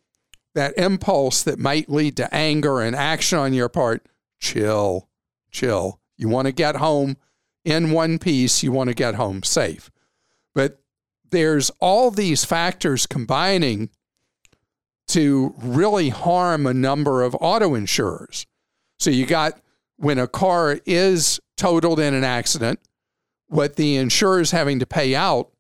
that 0.54 0.76
impulse 0.76 1.44
that 1.44 1.60
might 1.60 1.88
lead 1.88 2.16
to 2.16 2.34
anger 2.34 2.80
and 2.80 2.96
action 2.96 3.38
on 3.38 3.52
your 3.52 3.68
part, 3.68 4.04
chill, 4.40 5.08
chill. 5.50 6.00
You 6.16 6.28
want 6.28 6.46
to 6.46 6.52
get 6.52 6.76
home 6.76 7.16
in 7.64 7.92
one 7.92 8.18
piece, 8.18 8.62
you 8.62 8.72
want 8.72 8.88
to 8.88 8.94
get 8.94 9.14
home 9.14 9.42
safe. 9.42 9.90
But 10.54 10.80
there's 11.30 11.70
all 11.80 12.10
these 12.10 12.44
factors 12.44 13.06
combining 13.06 13.90
to 15.08 15.54
really 15.58 16.08
harm 16.08 16.66
a 16.66 16.74
number 16.74 17.22
of 17.22 17.36
auto 17.40 17.74
insurers. 17.74 18.46
So 18.98 19.10
you 19.10 19.26
got 19.26 19.60
when 19.96 20.18
a 20.18 20.26
car 20.26 20.80
is 20.86 21.40
totaled 21.56 22.00
in 22.00 22.14
an 22.14 22.24
accident, 22.24 22.80
what 23.48 23.76
the 23.76 23.96
insurer 23.96 24.40
is 24.40 24.52
having 24.52 24.78
to 24.78 24.86
pay 24.86 25.14
out 25.14 25.50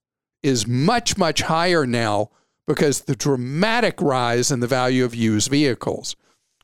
is 0.42 0.66
much, 0.66 1.18
much 1.18 1.42
higher 1.42 1.86
now 1.86 2.30
because 2.66 3.02
the 3.02 3.16
dramatic 3.16 4.00
rise 4.00 4.50
in 4.50 4.60
the 4.60 4.66
value 4.66 5.04
of 5.04 5.14
used 5.14 5.50
vehicles. 5.50 6.16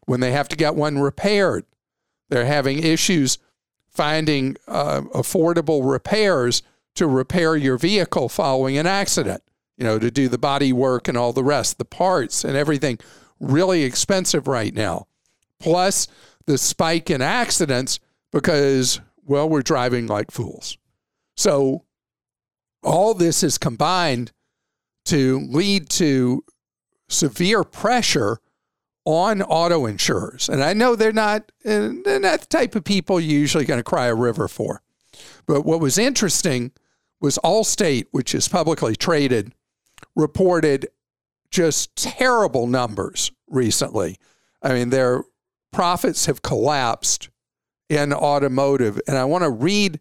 When 0.06 0.20
they 0.20 0.30
have 0.30 0.48
to 0.48 0.56
get 0.56 0.76
one 0.76 0.98
repaired, 0.98 1.66
they're 2.28 2.46
having 2.46 2.82
issues 2.82 3.38
finding 3.88 4.56
uh, 4.68 5.02
affordable 5.14 5.90
repairs 5.90 6.62
to 6.94 7.06
repair 7.06 7.56
your 7.56 7.78
vehicle 7.78 8.28
following 8.28 8.76
an 8.76 8.86
accident, 8.86 9.42
you 9.76 9.84
know, 9.84 9.98
to 9.98 10.10
do 10.10 10.28
the 10.28 10.38
body 10.38 10.72
work 10.72 11.08
and 11.08 11.16
all 11.16 11.32
the 11.32 11.44
rest, 11.44 11.78
the 11.78 11.84
parts 11.84 12.44
and 12.44 12.56
everything. 12.56 12.98
Really 13.40 13.82
expensive 13.82 14.46
right 14.46 14.74
now. 14.74 15.06
Plus 15.60 16.08
the 16.46 16.58
spike 16.58 17.10
in 17.10 17.22
accidents 17.22 18.00
because, 18.32 19.00
well, 19.24 19.48
we're 19.48 19.62
driving 19.62 20.06
like 20.06 20.30
fools. 20.30 20.76
So 21.36 21.84
all 22.82 23.14
this 23.14 23.42
is 23.42 23.58
combined 23.58 24.32
to 25.06 25.46
lead 25.50 25.88
to 25.90 26.44
severe 27.08 27.64
pressure 27.64 28.38
on 29.06 29.40
auto 29.40 29.86
insurers. 29.86 30.48
And 30.48 30.62
I 30.62 30.74
know 30.74 30.96
they're 30.96 31.12
not, 31.12 31.52
uh, 31.64 31.90
they're 32.04 32.20
not 32.20 32.40
the 32.40 32.46
type 32.46 32.74
of 32.74 32.84
people 32.84 33.18
you're 33.20 33.40
usually 33.40 33.64
going 33.64 33.78
to 33.78 33.84
cry 33.84 34.06
a 34.06 34.14
river 34.14 34.48
for. 34.48 34.82
But 35.46 35.64
what 35.64 35.80
was 35.80 35.96
interesting 35.96 36.72
was 37.20 37.38
Allstate, 37.42 38.06
which 38.10 38.34
is 38.34 38.48
publicly 38.48 38.96
traded, 38.96 39.54
reported 40.14 40.88
just 41.50 41.94
terrible 41.96 42.66
numbers 42.66 43.30
recently. 43.48 44.16
I 44.60 44.74
mean, 44.74 44.90
their 44.90 45.22
profits 45.72 46.26
have 46.26 46.42
collapsed 46.42 47.30
in 47.88 48.12
automotive. 48.12 49.00
And 49.06 49.16
I 49.16 49.24
want 49.24 49.44
to 49.44 49.50
read 49.50 50.00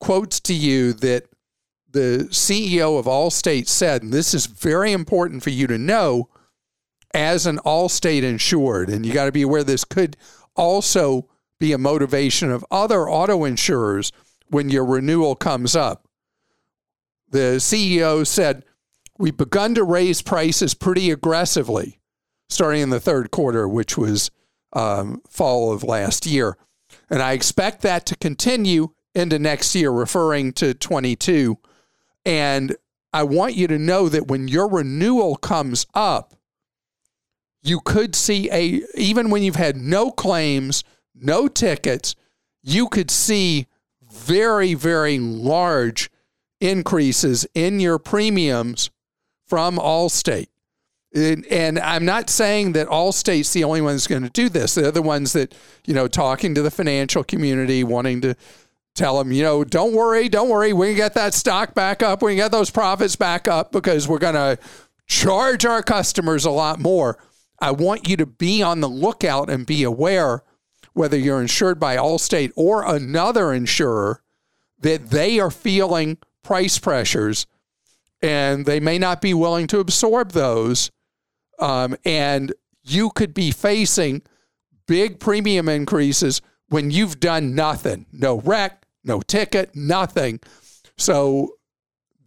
quotes 0.00 0.38
to 0.40 0.54
you 0.54 0.92
that 0.92 1.24
the 1.90 2.28
CEO 2.30 2.98
of 2.98 3.06
Allstate 3.06 3.68
said, 3.68 4.02
and 4.02 4.12
this 4.12 4.34
is 4.34 4.46
very 4.46 4.92
important 4.92 5.42
for 5.42 5.50
you 5.50 5.66
to 5.66 5.78
know 5.78 6.28
as 7.14 7.46
an 7.46 7.58
Allstate 7.58 8.22
insured. 8.22 8.90
And 8.90 9.06
you 9.06 9.12
got 9.12 9.26
to 9.26 9.32
be 9.32 9.42
aware 9.42 9.64
this 9.64 9.84
could 9.84 10.16
also 10.56 11.28
be 11.58 11.72
a 11.72 11.78
motivation 11.78 12.50
of 12.50 12.64
other 12.70 13.08
auto 13.08 13.44
insurers 13.44 14.12
when 14.48 14.68
your 14.68 14.84
renewal 14.84 15.34
comes 15.34 15.74
up. 15.74 16.06
The 17.30 17.56
CEO 17.58 18.26
said, 18.26 18.64
We've 19.16 19.36
begun 19.36 19.76
to 19.76 19.84
raise 19.84 20.22
prices 20.22 20.74
pretty 20.74 21.12
aggressively 21.12 22.00
starting 22.48 22.82
in 22.82 22.90
the 22.90 23.00
third 23.00 23.30
quarter, 23.30 23.68
which 23.68 23.96
was 23.96 24.30
um, 24.72 25.20
fall 25.28 25.72
of 25.72 25.82
last 25.82 26.26
year. 26.26 26.56
And 27.10 27.22
I 27.22 27.32
expect 27.32 27.82
that 27.82 28.06
to 28.06 28.16
continue 28.16 28.90
into 29.14 29.38
next 29.38 29.74
year, 29.74 29.90
referring 29.90 30.52
to 30.54 30.74
22. 30.74 31.58
And 32.24 32.76
I 33.12 33.22
want 33.22 33.54
you 33.54 33.66
to 33.68 33.78
know 33.78 34.08
that 34.08 34.26
when 34.26 34.48
your 34.48 34.68
renewal 34.68 35.36
comes 35.36 35.86
up, 35.94 36.34
you 37.64 37.80
could 37.80 38.14
see 38.14 38.50
a, 38.50 38.82
even 38.94 39.30
when 39.30 39.42
you've 39.42 39.56
had 39.56 39.76
no 39.76 40.10
claims, 40.10 40.84
no 41.14 41.48
tickets, 41.48 42.14
you 42.62 42.88
could 42.88 43.10
see 43.10 43.66
very, 44.02 44.74
very 44.74 45.18
large 45.18 46.10
increases 46.60 47.46
in 47.54 47.80
your 47.80 47.98
premiums 47.98 48.90
from 49.46 49.76
Allstate. 49.76 50.48
And, 51.14 51.46
and 51.46 51.78
I'm 51.78 52.04
not 52.04 52.28
saying 52.28 52.72
that 52.72 52.88
Allstate's 52.88 53.52
the 53.52 53.64
only 53.64 53.80
one 53.80 53.94
that's 53.94 54.06
going 54.06 54.24
to 54.24 54.30
do 54.30 54.48
this. 54.48 54.74
They're 54.74 54.90
the 54.90 55.00
ones 55.00 55.32
that, 55.32 55.54
you 55.86 55.94
know, 55.94 56.08
talking 56.08 56.54
to 56.56 56.62
the 56.62 56.70
financial 56.70 57.22
community, 57.22 57.84
wanting 57.84 58.20
to 58.22 58.34
tell 58.94 59.18
them, 59.18 59.32
you 59.32 59.42
know, 59.42 59.64
don't 59.64 59.92
worry, 59.92 60.28
don't 60.28 60.48
worry. 60.48 60.72
We 60.72 60.88
can 60.88 60.96
get 60.96 61.14
that 61.14 61.32
stock 61.32 61.74
back 61.74 62.02
up. 62.02 62.20
We 62.20 62.32
can 62.32 62.44
get 62.44 62.50
those 62.50 62.70
profits 62.70 63.16
back 63.16 63.46
up 63.46 63.72
because 63.72 64.08
we're 64.08 64.18
going 64.18 64.34
to 64.34 64.58
charge 65.06 65.64
our 65.64 65.82
customers 65.82 66.44
a 66.44 66.50
lot 66.50 66.80
more. 66.80 67.18
I 67.64 67.70
want 67.70 68.06
you 68.06 68.18
to 68.18 68.26
be 68.26 68.62
on 68.62 68.80
the 68.80 68.90
lookout 68.90 69.48
and 69.48 69.64
be 69.64 69.84
aware, 69.84 70.42
whether 70.92 71.16
you're 71.16 71.40
insured 71.40 71.80
by 71.80 71.96
Allstate 71.96 72.52
or 72.56 72.84
another 72.84 73.54
insurer, 73.54 74.22
that 74.80 75.08
they 75.08 75.40
are 75.40 75.50
feeling 75.50 76.18
price 76.42 76.78
pressures 76.78 77.46
and 78.20 78.66
they 78.66 78.80
may 78.80 78.98
not 78.98 79.22
be 79.22 79.32
willing 79.32 79.66
to 79.68 79.80
absorb 79.80 80.32
those 80.32 80.90
um, 81.58 81.96
and 82.04 82.52
you 82.82 83.08
could 83.08 83.32
be 83.32 83.50
facing 83.50 84.20
big 84.86 85.18
premium 85.18 85.66
increases 85.66 86.42
when 86.68 86.90
you've 86.90 87.18
done 87.18 87.54
nothing 87.54 88.04
no 88.12 88.40
wreck, 88.40 88.84
no 89.04 89.22
ticket, 89.22 89.74
nothing. 89.74 90.38
So 90.98 91.54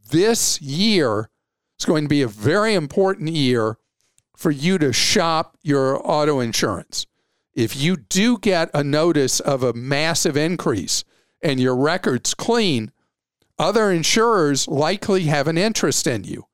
this 0.10 0.60
year 0.60 1.29
is 1.77 1.86
going 1.86 2.06
to 2.06 2.10
be 2.10 2.24
a 2.24 2.27
very 2.27 2.74
important 2.74 3.29
year 3.29 3.77
for 4.38 4.51
you 4.51 4.77
to 4.77 4.94
shop 4.94 5.58
your 5.63 6.00
auto 6.08 6.39
insurance. 6.39 7.08
If 7.56 7.75
you 7.75 7.98
do 7.98 8.38
get 8.38 8.70
a 8.72 8.84
notice 8.84 9.39
of 9.39 9.63
a 9.63 9.74
massive 9.74 10.38
increase 10.38 11.03
and 11.41 11.60
your 11.60 11.75
record's 11.75 12.36
clean, 12.36 12.91
other 13.58 13.91
insurers 13.91 14.67
likely 14.67 15.24
have 15.24 15.48
an 15.48 15.58
interest 15.58 16.06
in 16.06 16.24
you 16.24 16.46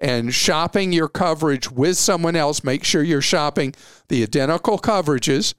and 0.00 0.32
shopping 0.32 0.92
your 0.92 1.08
coverage 1.08 1.70
with 1.70 1.98
someone 1.98 2.36
else. 2.36 2.64
Make 2.64 2.84
sure 2.84 3.02
you're 3.02 3.20
shopping 3.20 3.74
the 4.08 4.22
identical 4.22 4.78
coverages, 4.78 5.52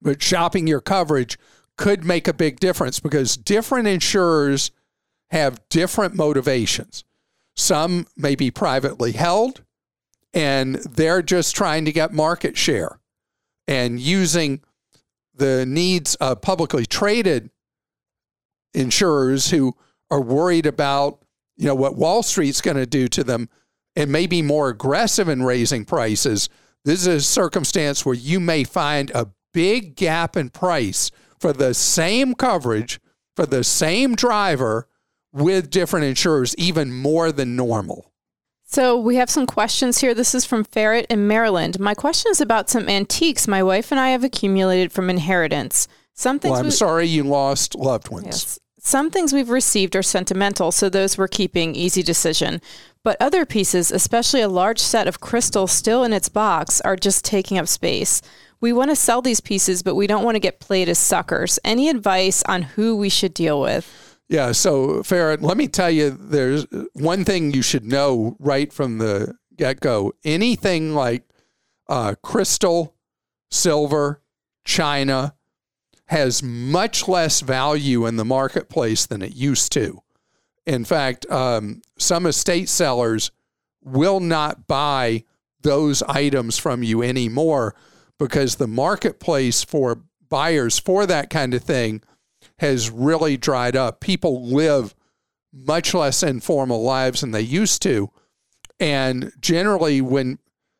but 0.00 0.22
shopping 0.22 0.68
your 0.68 0.80
coverage 0.80 1.36
could 1.76 2.04
make 2.04 2.28
a 2.28 2.32
big 2.32 2.60
difference 2.60 3.00
because 3.00 3.36
different 3.36 3.88
insurers 3.88 4.70
have 5.30 5.60
different 5.70 6.14
motivations. 6.14 7.02
Some 7.56 8.06
may 8.16 8.36
be 8.36 8.52
privately 8.52 9.10
held 9.12 9.64
and 10.34 10.76
they're 10.76 11.22
just 11.22 11.54
trying 11.54 11.84
to 11.84 11.92
get 11.92 12.12
market 12.12 12.56
share 12.56 12.98
and 13.68 14.00
using 14.00 14.60
the 15.34 15.64
needs 15.66 16.14
of 16.16 16.40
publicly 16.40 16.86
traded 16.86 17.50
insurers 18.74 19.50
who 19.50 19.74
are 20.10 20.20
worried 20.20 20.66
about 20.66 21.22
you 21.56 21.66
know, 21.66 21.74
what 21.74 21.96
Wall 21.96 22.22
Street's 22.22 22.60
going 22.60 22.76
to 22.76 22.86
do 22.86 23.08
to 23.08 23.22
them 23.22 23.48
and 23.94 24.10
may 24.10 24.26
be 24.26 24.42
more 24.42 24.68
aggressive 24.68 25.28
in 25.28 25.42
raising 25.42 25.84
prices. 25.84 26.48
This 26.84 27.06
is 27.06 27.06
a 27.06 27.20
circumstance 27.20 28.04
where 28.04 28.14
you 28.14 28.40
may 28.40 28.64
find 28.64 29.10
a 29.14 29.28
big 29.52 29.96
gap 29.96 30.36
in 30.36 30.48
price 30.48 31.10
for 31.38 31.52
the 31.52 31.74
same 31.74 32.34
coverage 32.34 33.00
for 33.34 33.46
the 33.46 33.64
same 33.64 34.14
driver 34.14 34.88
with 35.32 35.70
different 35.70 36.04
insurers, 36.06 36.54
even 36.56 36.92
more 36.92 37.32
than 37.32 37.56
normal. 37.56 38.11
So 38.72 38.96
we 38.96 39.16
have 39.16 39.28
some 39.28 39.46
questions 39.46 39.98
here. 39.98 40.14
This 40.14 40.34
is 40.34 40.46
from 40.46 40.64
Ferret 40.64 41.04
in 41.10 41.26
Maryland. 41.26 41.78
My 41.78 41.92
question 41.92 42.30
is 42.30 42.40
about 42.40 42.70
some 42.70 42.88
antiques 42.88 43.46
my 43.46 43.62
wife 43.62 43.90
and 43.90 44.00
I 44.00 44.08
have 44.08 44.24
accumulated 44.24 44.92
from 44.92 45.10
inheritance. 45.10 45.88
Some 46.14 46.38
things 46.38 46.52
well, 46.52 46.60
I'm 46.60 46.66
we- 46.66 46.70
sorry 46.70 47.06
you 47.06 47.22
lost 47.22 47.74
loved 47.74 48.08
ones. 48.08 48.24
Yes. 48.24 48.58
Some 48.80 49.10
things 49.10 49.34
we've 49.34 49.50
received 49.50 49.94
are 49.94 50.02
sentimental, 50.02 50.72
so 50.72 50.88
those 50.88 51.18
we're 51.18 51.28
keeping, 51.28 51.74
easy 51.74 52.02
decision. 52.02 52.62
But 53.04 53.18
other 53.20 53.44
pieces, 53.44 53.92
especially 53.92 54.40
a 54.40 54.48
large 54.48 54.80
set 54.80 55.06
of 55.06 55.20
crystal 55.20 55.66
still 55.66 56.02
in 56.02 56.14
its 56.14 56.30
box, 56.30 56.80
are 56.80 56.96
just 56.96 57.26
taking 57.26 57.58
up 57.58 57.68
space. 57.68 58.22
We 58.62 58.72
want 58.72 58.90
to 58.90 58.96
sell 58.96 59.20
these 59.20 59.40
pieces, 59.40 59.82
but 59.82 59.96
we 59.96 60.06
don't 60.06 60.24
want 60.24 60.36
to 60.36 60.40
get 60.40 60.60
played 60.60 60.88
as 60.88 60.98
suckers. 60.98 61.58
Any 61.62 61.90
advice 61.90 62.42
on 62.44 62.62
who 62.62 62.96
we 62.96 63.10
should 63.10 63.34
deal 63.34 63.60
with? 63.60 64.01
Yeah, 64.32 64.52
so 64.52 65.02
Ferret, 65.02 65.42
let 65.42 65.58
me 65.58 65.68
tell 65.68 65.90
you, 65.90 66.08
there's 66.08 66.64
one 66.94 67.22
thing 67.22 67.52
you 67.52 67.60
should 67.60 67.84
know 67.84 68.34
right 68.38 68.72
from 68.72 68.96
the 68.96 69.34
get 69.58 69.80
go. 69.80 70.14
Anything 70.24 70.94
like 70.94 71.24
uh, 71.86 72.14
crystal, 72.22 72.94
silver, 73.50 74.22
china, 74.64 75.34
has 76.06 76.42
much 76.42 77.08
less 77.08 77.42
value 77.42 78.06
in 78.06 78.16
the 78.16 78.24
marketplace 78.24 79.04
than 79.04 79.20
it 79.20 79.34
used 79.34 79.70
to. 79.72 80.00
In 80.64 80.86
fact, 80.86 81.30
um, 81.30 81.82
some 81.98 82.24
estate 82.24 82.70
sellers 82.70 83.32
will 83.84 84.20
not 84.20 84.66
buy 84.66 85.24
those 85.60 86.02
items 86.04 86.56
from 86.56 86.82
you 86.82 87.02
anymore 87.02 87.74
because 88.18 88.56
the 88.56 88.66
marketplace 88.66 89.62
for 89.62 90.04
buyers 90.30 90.78
for 90.78 91.04
that 91.04 91.28
kind 91.28 91.52
of 91.52 91.62
thing 91.62 92.00
has 92.62 92.90
really 92.90 93.36
dried 93.36 93.74
up. 93.74 93.98
People 93.98 94.46
live 94.46 94.94
much 95.52 95.92
less 95.94 96.22
informal 96.22 96.80
lives 96.82 97.20
than 97.20 97.32
they 97.32 97.40
used 97.42 97.82
to. 97.82 98.08
And 98.78 99.32
generally, 99.40 100.00
when 100.00 100.38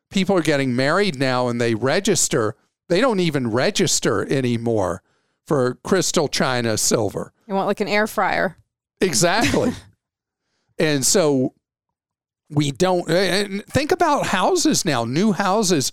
people 0.09 0.37
are 0.37 0.41
getting 0.41 0.77
married 0.77 1.19
now 1.19 1.49
and 1.49 1.59
they 1.59 1.75
register, 1.75 2.55
they 2.87 3.01
don't 3.01 3.19
even 3.19 3.51
register 3.51 4.25
anymore 4.31 5.03
for 5.45 5.75
crystal 5.83 6.29
china 6.29 6.77
silver. 6.77 7.33
You 7.47 7.53
want 7.53 7.67
like 7.67 7.81
an 7.81 7.89
air 7.89 8.07
fryer. 8.07 8.55
Exactly. 9.01 9.73
and 10.79 11.05
so 11.05 11.53
we 12.49 12.71
don't 12.71 13.09
and 13.09 13.65
think 13.65 13.91
about 13.91 14.27
houses 14.27 14.85
now. 14.85 15.03
New 15.03 15.33
houses 15.33 15.91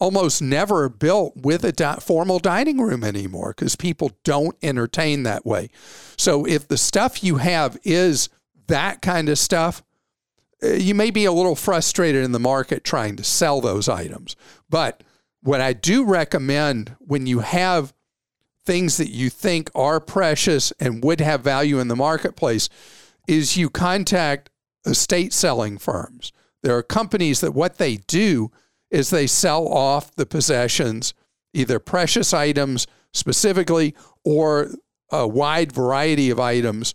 almost 0.00 0.40
never 0.40 0.88
built 0.88 1.36
with 1.36 1.62
a 1.64 1.72
di- 1.72 1.96
formal 1.96 2.38
dining 2.38 2.80
room 2.80 3.04
anymore 3.04 3.54
because 3.56 3.76
people 3.76 4.10
don't 4.24 4.56
entertain 4.62 5.22
that 5.22 5.46
way. 5.46 5.70
So 6.16 6.46
if 6.46 6.66
the 6.66 6.78
stuff 6.78 7.22
you 7.22 7.36
have 7.36 7.78
is 7.84 8.30
that 8.66 9.02
kind 9.02 9.28
of 9.28 9.38
stuff, 9.38 9.82
eh, 10.62 10.76
you 10.76 10.94
may 10.94 11.10
be 11.10 11.26
a 11.26 11.32
little 11.32 11.54
frustrated 11.54 12.24
in 12.24 12.32
the 12.32 12.40
market 12.40 12.82
trying 12.82 13.16
to 13.16 13.24
sell 13.24 13.60
those 13.60 13.88
items. 13.88 14.34
But 14.68 15.02
what 15.42 15.60
I 15.60 15.74
do 15.74 16.04
recommend 16.04 16.96
when 16.98 17.26
you 17.26 17.40
have 17.40 17.92
things 18.64 18.96
that 18.96 19.10
you 19.10 19.30
think 19.30 19.70
are 19.74 20.00
precious 20.00 20.72
and 20.80 21.04
would 21.04 21.20
have 21.20 21.42
value 21.42 21.78
in 21.78 21.88
the 21.88 21.96
marketplace 21.96 22.68
is 23.26 23.56
you 23.56 23.68
contact 23.70 24.50
estate 24.86 25.32
selling 25.32 25.78
firms. 25.78 26.32
There 26.62 26.76
are 26.76 26.82
companies 26.82 27.40
that 27.40 27.52
what 27.52 27.78
they 27.78 27.96
do 27.96 28.50
is 28.90 29.10
they 29.10 29.26
sell 29.26 29.68
off 29.68 30.14
the 30.14 30.26
possessions, 30.26 31.14
either 31.52 31.78
precious 31.78 32.34
items 32.34 32.86
specifically 33.12 33.94
or 34.24 34.70
a 35.10 35.26
wide 35.26 35.72
variety 35.72 36.30
of 36.30 36.38
items 36.38 36.94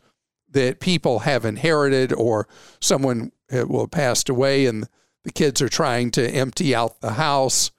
that 0.50 0.80
people 0.80 1.20
have 1.20 1.46
inherited 1.46 2.14
or 2.14 2.48
someone 2.80 3.32
will 3.52 3.88
passed 3.88 4.30
away 4.30 4.66
and 4.66 4.88
the 5.24 5.32
kids 5.32 5.62
are 5.62 5.70
trying 5.70 6.12
to 6.12 6.30
empty 6.30 6.74
out 6.74 7.02
the 7.02 7.14
house. 7.14 7.72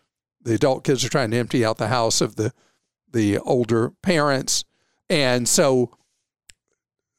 The 0.42 0.54
adult 0.54 0.84
kids 0.84 1.04
are 1.04 1.08
trying 1.08 1.30
to 1.30 1.38
empty 1.38 1.64
out 1.64 1.78
the 1.78 1.88
house 1.88 2.20
of 2.20 2.36
the 2.36 2.52
the 3.12 3.38
older 3.38 3.92
parents. 4.02 4.64
And 5.08 5.48
so 5.48 5.96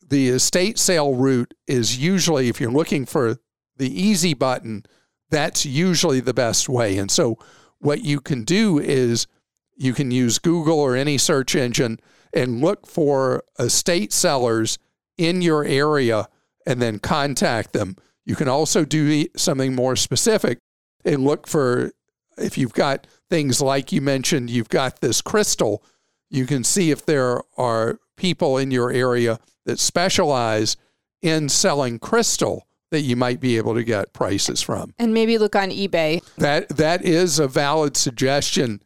the 0.08 0.30
estate 0.30 0.78
sale 0.78 1.16
route 1.16 1.54
is 1.66 1.98
usually, 1.98 2.50
if 2.50 2.62
you're 2.62 2.72
looking 2.72 3.06
for 3.06 3.38
the 3.78 4.02
easy 4.02 4.34
button, 4.34 4.86
that's 5.30 5.66
usually 5.66 6.20
the 6.20 6.34
best 6.34 6.70
way. 6.70 6.98
And 6.98 7.12
so, 7.12 7.38
what 7.80 8.04
you 8.04 8.20
can 8.20 8.44
do 8.44 8.80
is 8.80 9.28
you 9.76 9.94
can 9.94 10.10
use 10.10 10.40
Google 10.40 10.80
or 10.80 10.96
any 10.96 11.18
search 11.18 11.56
engine 11.56 12.00
and 12.34 12.62
look 12.62 12.88
for 12.88 13.44
uh, 13.60 13.66
estate 13.66 14.12
sellers 14.12 14.80
in 15.18 15.42
your 15.42 15.64
area 15.64 16.28
and 16.66 16.82
then 16.82 17.00
contact 17.00 17.74
them. 17.74 17.96
You 18.26 18.36
can 18.36 18.48
also 18.48 18.84
do 18.84 19.26
something 19.36 19.74
more 19.76 19.96
specific 19.96 20.60
and 21.06 21.24
look 21.24 21.48
for 21.48 21.92
if 22.38 22.58
you've 22.58 22.74
got 22.74 23.08
things 23.30 23.62
like 23.62 23.92
you 23.92 24.02
mentioned, 24.02 24.50
you've 24.50 24.70
got 24.70 25.02
this 25.02 25.22
crystal, 25.22 25.84
you 26.30 26.46
can 26.46 26.64
see 26.64 26.92
if 26.92 27.06
there 27.06 27.42
are 27.58 28.00
people 28.16 28.58
in 28.58 28.72
your 28.72 28.92
area 28.92 29.40
that 29.66 29.80
specialize 29.80 30.78
in 31.22 31.50
selling 31.50 32.00
crystal 32.00 32.67
that 32.92 33.02
you 33.02 33.16
might 33.16 33.40
be 33.40 33.58
able 33.58 33.74
to 33.76 33.84
get 33.84 34.14
prices 34.14 34.62
from. 34.62 34.94
And 34.98 35.14
maybe 35.14 35.38
look 35.38 35.56
on 35.56 35.70
eBay. 35.70 36.24
That 36.38 36.70
that 36.70 37.04
is 37.04 37.40
a 37.40 37.48
valid 37.48 37.98
suggestion 37.98 38.82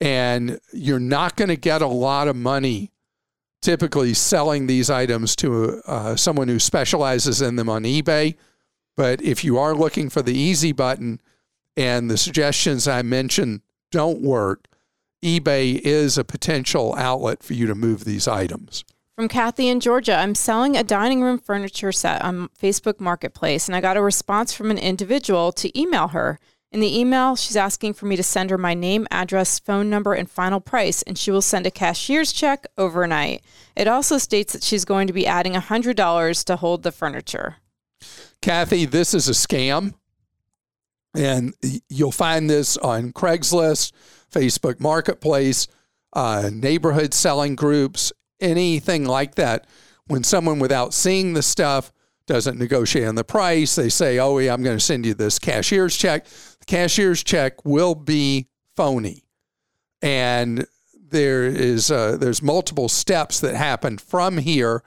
and 0.00 0.60
you're 0.72 1.00
not 1.00 1.36
going 1.36 1.48
to 1.48 1.56
get 1.56 1.82
a 1.82 1.86
lot 1.86 2.28
of 2.28 2.36
money 2.36 2.90
typically 3.62 4.12
selling 4.12 4.66
these 4.66 4.90
items 4.90 5.34
to 5.34 5.80
uh, 5.86 6.14
someone 6.14 6.48
who 6.48 6.58
specializes 6.58 7.40
in 7.40 7.56
them 7.56 7.70
on 7.70 7.84
eBay. 7.84 8.36
But 8.96 9.22
if 9.22 9.42
you 9.42 9.58
are 9.58 9.74
looking 9.74 10.10
for 10.10 10.20
the 10.20 10.36
easy 10.36 10.72
button 10.72 11.20
and 11.76 12.10
the 12.10 12.18
suggestions 12.18 12.86
I 12.86 13.00
mentioned 13.00 13.62
don't 13.90 14.20
work, 14.20 14.68
eBay 15.24 15.80
is 15.80 16.18
a 16.18 16.24
potential 16.24 16.94
outlet 16.98 17.42
for 17.42 17.54
you 17.54 17.66
to 17.66 17.74
move 17.74 18.04
these 18.04 18.28
items. 18.28 18.84
From 19.16 19.28
Kathy 19.28 19.68
in 19.68 19.78
Georgia, 19.78 20.16
I'm 20.16 20.34
selling 20.34 20.76
a 20.76 20.82
dining 20.82 21.22
room 21.22 21.38
furniture 21.38 21.92
set 21.92 22.20
on 22.22 22.48
Facebook 22.60 22.98
Marketplace, 22.98 23.68
and 23.68 23.76
I 23.76 23.80
got 23.80 23.96
a 23.96 24.02
response 24.02 24.52
from 24.52 24.72
an 24.72 24.78
individual 24.78 25.52
to 25.52 25.80
email 25.80 26.08
her. 26.08 26.40
In 26.72 26.80
the 26.80 26.98
email, 26.98 27.36
she's 27.36 27.56
asking 27.56 27.94
for 27.94 28.06
me 28.06 28.16
to 28.16 28.24
send 28.24 28.50
her 28.50 28.58
my 28.58 28.74
name, 28.74 29.06
address, 29.12 29.60
phone 29.60 29.88
number, 29.88 30.14
and 30.14 30.28
final 30.28 30.58
price, 30.58 31.02
and 31.02 31.16
she 31.16 31.30
will 31.30 31.42
send 31.42 31.64
a 31.64 31.70
cashier's 31.70 32.32
check 32.32 32.66
overnight. 32.76 33.44
It 33.76 33.86
also 33.86 34.18
states 34.18 34.52
that 34.52 34.64
she's 34.64 34.84
going 34.84 35.06
to 35.06 35.12
be 35.12 35.28
adding 35.28 35.52
$100 35.52 36.44
to 36.46 36.56
hold 36.56 36.82
the 36.82 36.90
furniture. 36.90 37.58
Kathy, 38.42 38.84
this 38.84 39.14
is 39.14 39.28
a 39.28 39.32
scam. 39.32 39.94
And 41.14 41.54
you'll 41.88 42.10
find 42.10 42.50
this 42.50 42.76
on 42.78 43.12
Craigslist, 43.12 43.92
Facebook 44.32 44.80
Marketplace, 44.80 45.68
uh, 46.14 46.50
neighborhood 46.52 47.14
selling 47.14 47.54
groups, 47.54 48.12
anything 48.40 49.04
like 49.04 49.34
that. 49.36 49.66
When 50.06 50.22
someone, 50.22 50.58
without 50.58 50.92
seeing 50.92 51.32
the 51.32 51.42
stuff, 51.42 51.92
doesn't 52.26 52.58
negotiate 52.58 53.06
on 53.06 53.14
the 53.14 53.24
price, 53.24 53.74
they 53.74 53.88
say, 53.88 54.18
Oh, 54.18 54.38
yeah, 54.38 54.52
I'm 54.52 54.62
going 54.62 54.78
to 54.78 54.84
send 54.84 55.04
you 55.04 55.14
this 55.14 55.38
cashier's 55.38 55.96
check. 55.96 56.26
The 56.26 56.64
cashier's 56.66 57.22
check 57.22 57.64
will 57.64 57.94
be 57.94 58.48
phony. 58.76 59.24
And 60.00 60.66
there 61.10 61.44
is 61.44 61.90
uh, 61.90 62.16
there's 62.16 62.42
multiple 62.42 62.88
steps 62.88 63.40
that 63.40 63.54
happen 63.54 63.98
from 63.98 64.38
here 64.38 64.82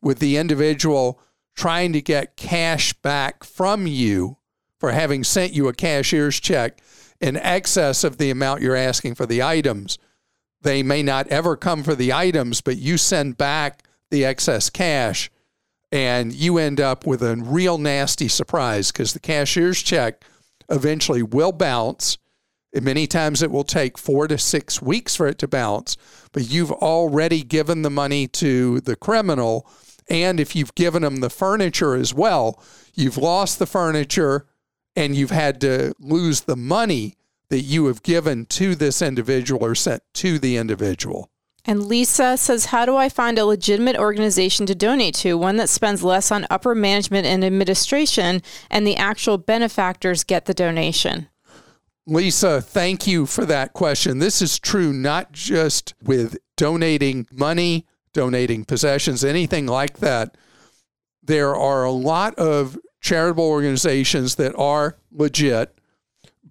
with 0.00 0.18
the 0.18 0.36
individual 0.36 1.20
trying 1.54 1.92
to 1.92 2.02
get 2.02 2.36
cash 2.36 2.92
back 2.94 3.44
from 3.44 3.86
you 3.86 4.38
for 4.78 4.92
having 4.92 5.24
sent 5.24 5.52
you 5.52 5.68
a 5.68 5.74
cashier's 5.74 6.38
check 6.38 6.80
in 7.20 7.36
excess 7.36 8.04
of 8.04 8.18
the 8.18 8.30
amount 8.30 8.62
you're 8.62 8.76
asking 8.76 9.14
for 9.14 9.26
the 9.26 9.42
items. 9.42 9.98
They 10.66 10.82
may 10.82 11.04
not 11.04 11.28
ever 11.28 11.56
come 11.56 11.84
for 11.84 11.94
the 11.94 12.12
items, 12.12 12.60
but 12.60 12.76
you 12.76 12.98
send 12.98 13.38
back 13.38 13.84
the 14.10 14.24
excess 14.24 14.68
cash 14.68 15.30
and 15.92 16.32
you 16.32 16.58
end 16.58 16.80
up 16.80 17.06
with 17.06 17.22
a 17.22 17.36
real 17.36 17.78
nasty 17.78 18.26
surprise 18.26 18.90
because 18.90 19.12
the 19.12 19.20
cashier's 19.20 19.80
check 19.80 20.24
eventually 20.68 21.22
will 21.22 21.52
bounce. 21.52 22.18
And 22.74 22.84
many 22.84 23.06
times 23.06 23.44
it 23.44 23.52
will 23.52 23.62
take 23.62 23.96
four 23.96 24.26
to 24.26 24.36
six 24.38 24.82
weeks 24.82 25.14
for 25.14 25.28
it 25.28 25.38
to 25.38 25.46
bounce, 25.46 25.96
but 26.32 26.50
you've 26.50 26.72
already 26.72 27.44
given 27.44 27.82
the 27.82 27.88
money 27.90 28.26
to 28.26 28.80
the 28.80 28.96
criminal. 28.96 29.70
And 30.10 30.40
if 30.40 30.56
you've 30.56 30.74
given 30.74 31.02
them 31.02 31.20
the 31.20 31.30
furniture 31.30 31.94
as 31.94 32.12
well, 32.12 32.60
you've 32.92 33.18
lost 33.18 33.60
the 33.60 33.66
furniture 33.66 34.48
and 34.96 35.14
you've 35.14 35.30
had 35.30 35.60
to 35.60 35.94
lose 36.00 36.40
the 36.40 36.56
money 36.56 37.15
that 37.50 37.60
you 37.60 37.86
have 37.86 38.02
given 38.02 38.46
to 38.46 38.74
this 38.74 39.00
individual 39.00 39.64
or 39.64 39.74
sent 39.74 40.02
to 40.14 40.38
the 40.38 40.56
individual. 40.56 41.30
And 41.64 41.86
Lisa 41.86 42.36
says, 42.36 42.66
How 42.66 42.86
do 42.86 42.96
I 42.96 43.08
find 43.08 43.38
a 43.38 43.44
legitimate 43.44 43.96
organization 43.96 44.66
to 44.66 44.74
donate 44.74 45.14
to, 45.16 45.36
one 45.36 45.56
that 45.56 45.68
spends 45.68 46.04
less 46.04 46.30
on 46.30 46.46
upper 46.48 46.74
management 46.74 47.26
and 47.26 47.44
administration, 47.44 48.40
and 48.70 48.86
the 48.86 48.96
actual 48.96 49.36
benefactors 49.36 50.22
get 50.22 50.44
the 50.44 50.54
donation? 50.54 51.28
Lisa, 52.06 52.60
thank 52.62 53.08
you 53.08 53.26
for 53.26 53.44
that 53.44 53.72
question. 53.72 54.20
This 54.20 54.40
is 54.40 54.60
true 54.60 54.92
not 54.92 55.32
just 55.32 55.94
with 56.00 56.38
donating 56.56 57.26
money, 57.32 57.84
donating 58.12 58.64
possessions, 58.64 59.24
anything 59.24 59.66
like 59.66 59.98
that. 59.98 60.36
There 61.20 61.56
are 61.56 61.82
a 61.82 61.90
lot 61.90 62.36
of 62.36 62.78
charitable 63.00 63.44
organizations 63.44 64.36
that 64.36 64.54
are 64.56 64.98
legit, 65.10 65.76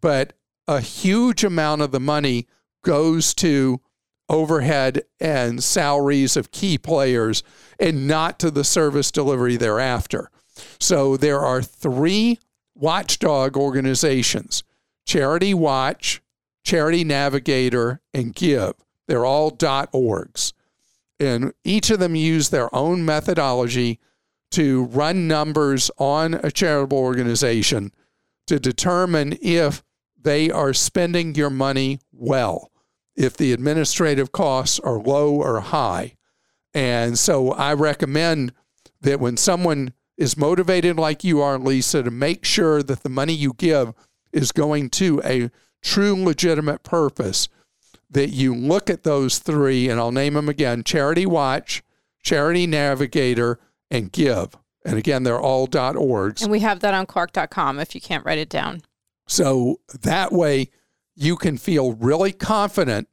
but 0.01 0.33
a 0.67 0.81
huge 0.81 1.43
amount 1.43 1.81
of 1.81 1.91
the 1.91 1.99
money 1.99 2.47
goes 2.83 3.33
to 3.35 3.81
overhead 4.29 5.03
and 5.19 5.63
salaries 5.63 6.35
of 6.35 6.51
key 6.51 6.77
players 6.77 7.43
and 7.79 8.07
not 8.07 8.39
to 8.39 8.49
the 8.49 8.63
service 8.63 9.11
delivery 9.11 9.57
thereafter. 9.57 10.29
So 10.79 11.17
there 11.17 11.39
are 11.41 11.61
three 11.61 12.39
watchdog 12.73 13.55
organizations 13.57 14.63
Charity 15.05 15.53
Watch, 15.53 16.21
Charity 16.63 17.03
Navigator, 17.03 18.01
and 18.13 18.33
Give. 18.33 18.73
They're 19.07 19.25
all 19.25 19.51
dot 19.51 19.91
.orgs. 19.91 20.53
And 21.19 21.53
each 21.63 21.91
of 21.91 21.99
them 21.99 22.15
use 22.15 22.49
their 22.49 22.73
own 22.75 23.05
methodology 23.05 23.99
to 24.51 24.85
run 24.85 25.27
numbers 25.27 25.91
on 25.97 26.33
a 26.33 26.49
charitable 26.49 26.97
organization 26.97 27.91
to 28.47 28.59
determine 28.59 29.37
if 29.41 29.83
they 30.25 30.49
are 30.49 30.73
spending 30.73 31.35
your 31.35 31.51
money 31.51 31.99
well, 32.11 32.71
if 33.15 33.37
the 33.37 33.53
administrative 33.53 34.31
costs 34.31 34.79
are 34.79 34.97
low 34.97 35.33
or 35.35 35.61
high. 35.61 36.15
And 36.73 37.17
so 37.17 37.51
I 37.51 37.73
recommend 37.75 38.51
that 39.01 39.19
when 39.19 39.37
someone 39.37 39.93
is 40.17 40.35
motivated 40.35 40.97
like 40.97 41.23
you 41.23 41.41
are, 41.41 41.59
Lisa, 41.59 42.01
to 42.01 42.11
make 42.11 42.43
sure 42.43 42.81
that 42.81 43.03
the 43.03 43.09
money 43.09 43.33
you 43.33 43.53
give 43.53 43.93
is 44.33 44.51
going 44.51 44.89
to 44.89 45.21
a 45.23 45.51
true 45.81 46.15
legitimate 46.15 46.81
purpose, 46.81 47.47
that 48.09 48.29
you 48.29 48.55
look 48.55 48.89
at 48.89 49.03
those 49.03 49.37
three, 49.37 49.87
and 49.89 49.99
I'll 49.99 50.11
name 50.11 50.33
them 50.33 50.49
again 50.49 50.83
Charity 50.83 51.27
Watch, 51.27 51.83
Charity 52.23 52.65
Navigator, 52.65 53.59
and 53.91 54.11
give. 54.11 54.57
And 54.83 54.97
again, 54.97 55.23
they're 55.23 55.39
all 55.39 55.67
.orgs. 55.67 56.41
And 56.41 56.51
we 56.51 56.61
have 56.61 56.79
that 56.79 56.95
on 56.95 57.05
clark.com 57.05 57.79
if 57.79 57.93
you 57.93 58.01
can't 58.01 58.25
write 58.25 58.39
it 58.39 58.49
down. 58.49 58.81
So 59.27 59.79
that 60.01 60.31
way 60.31 60.69
you 61.15 61.35
can 61.35 61.57
feel 61.57 61.93
really 61.93 62.31
confident 62.31 63.07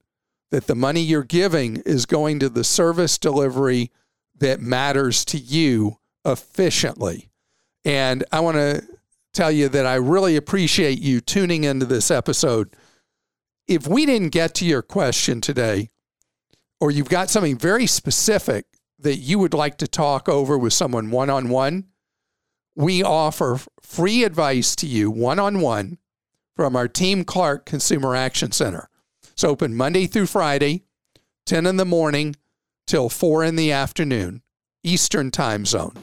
that 0.51 0.67
the 0.67 0.75
money 0.75 1.01
you're 1.01 1.25
giving 1.25 1.77
is 1.79 2.05
going 2.05 2.39
to 2.41 2.49
the 2.49 2.65
service 2.65 3.17
delivery 3.17 3.91
that 4.39 4.61
matters 4.61 5.25
to 5.25 5.39
you 5.39 5.99
efficiently. 6.25 7.31
And 7.85 8.25
I 8.31 8.41
want 8.41 8.57
to 8.57 8.87
tell 9.33 9.51
you 9.51 9.69
that 9.71 9.87
I 9.87 9.95
really 9.95 10.37
appreciate 10.37 11.01
you 11.01 11.21
tuning 11.21 11.65
into 11.65 11.87
this 11.87 12.11
episode. 12.11 12.75
If 13.67 13.87
we 13.87 14.05
didn't 14.05 14.29
get 14.29 14.55
to 14.57 14.67
your 14.67 14.83
question 14.83 15.41
today, 15.41 15.91
or 16.81 16.91
you've 16.91 17.09
got 17.09 17.31
something 17.31 17.57
very 17.57 17.87
specific 17.87 18.67
that 18.99 19.17
you 19.17 19.39
would 19.39 19.55
like 19.55 19.79
to 19.79 19.89
talk 19.89 20.29
over 20.29 20.59
with 20.59 20.73
someone 20.73 21.11
one 21.11 21.31
on 21.31 21.49
one, 21.49 21.87
we 22.75 23.03
offer 23.03 23.59
free 23.81 24.25
advice 24.25 24.77
to 24.77 24.87
you 24.87 25.11
one 25.11 25.39
on 25.39 25.61
one 25.61 25.99
from 26.57 26.77
our 26.77 26.89
Team 26.89 27.25
Clark 27.25 27.65
Consumer 27.65 28.15
Action 28.15 28.53
Center. 28.53 28.89
It's 29.33 29.45
open 29.45 29.75
Monday 29.75 30.07
through 30.07 30.27
Friday, 30.27 30.85
10 31.47 31.67
in 31.67 31.77
the 31.77 31.85
morning 31.85 32.37
till 32.87 33.09
4 33.09 33.45
in 33.45 33.57
the 33.57 33.73
afternoon, 33.73 34.43
Eastern 34.83 35.31
time 35.31 35.65
zone. 35.65 35.95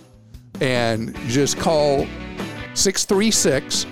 And 0.60 1.16
just 1.28 1.58
call 1.58 2.08
636 2.74 3.86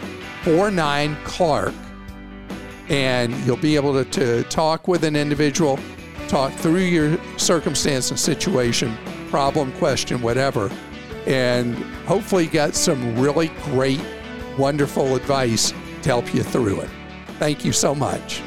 49 0.43 1.17
Clark 1.23 1.73
and 2.89 3.33
you'll 3.45 3.57
be 3.57 3.75
able 3.75 3.93
to, 3.93 4.09
to 4.11 4.43
talk 4.49 4.87
with 4.87 5.03
an 5.03 5.15
individual 5.15 5.77
talk 6.27 6.53
through 6.53 6.79
your 6.79 7.17
circumstance 7.37 8.09
and 8.09 8.19
situation, 8.19 8.97
problem, 9.29 9.71
question, 9.73 10.21
whatever, 10.21 10.71
and 11.25 11.75
hopefully 12.05 12.47
get 12.47 12.75
some 12.75 13.17
really 13.19 13.49
great, 13.65 14.01
wonderful 14.57 15.15
advice 15.15 15.73
help 16.07 16.33
you 16.33 16.41
through 16.41 16.79
it. 16.79 16.89
Thank 17.37 17.65
you 17.65 17.73
so 17.73 17.93
much. 17.93 18.41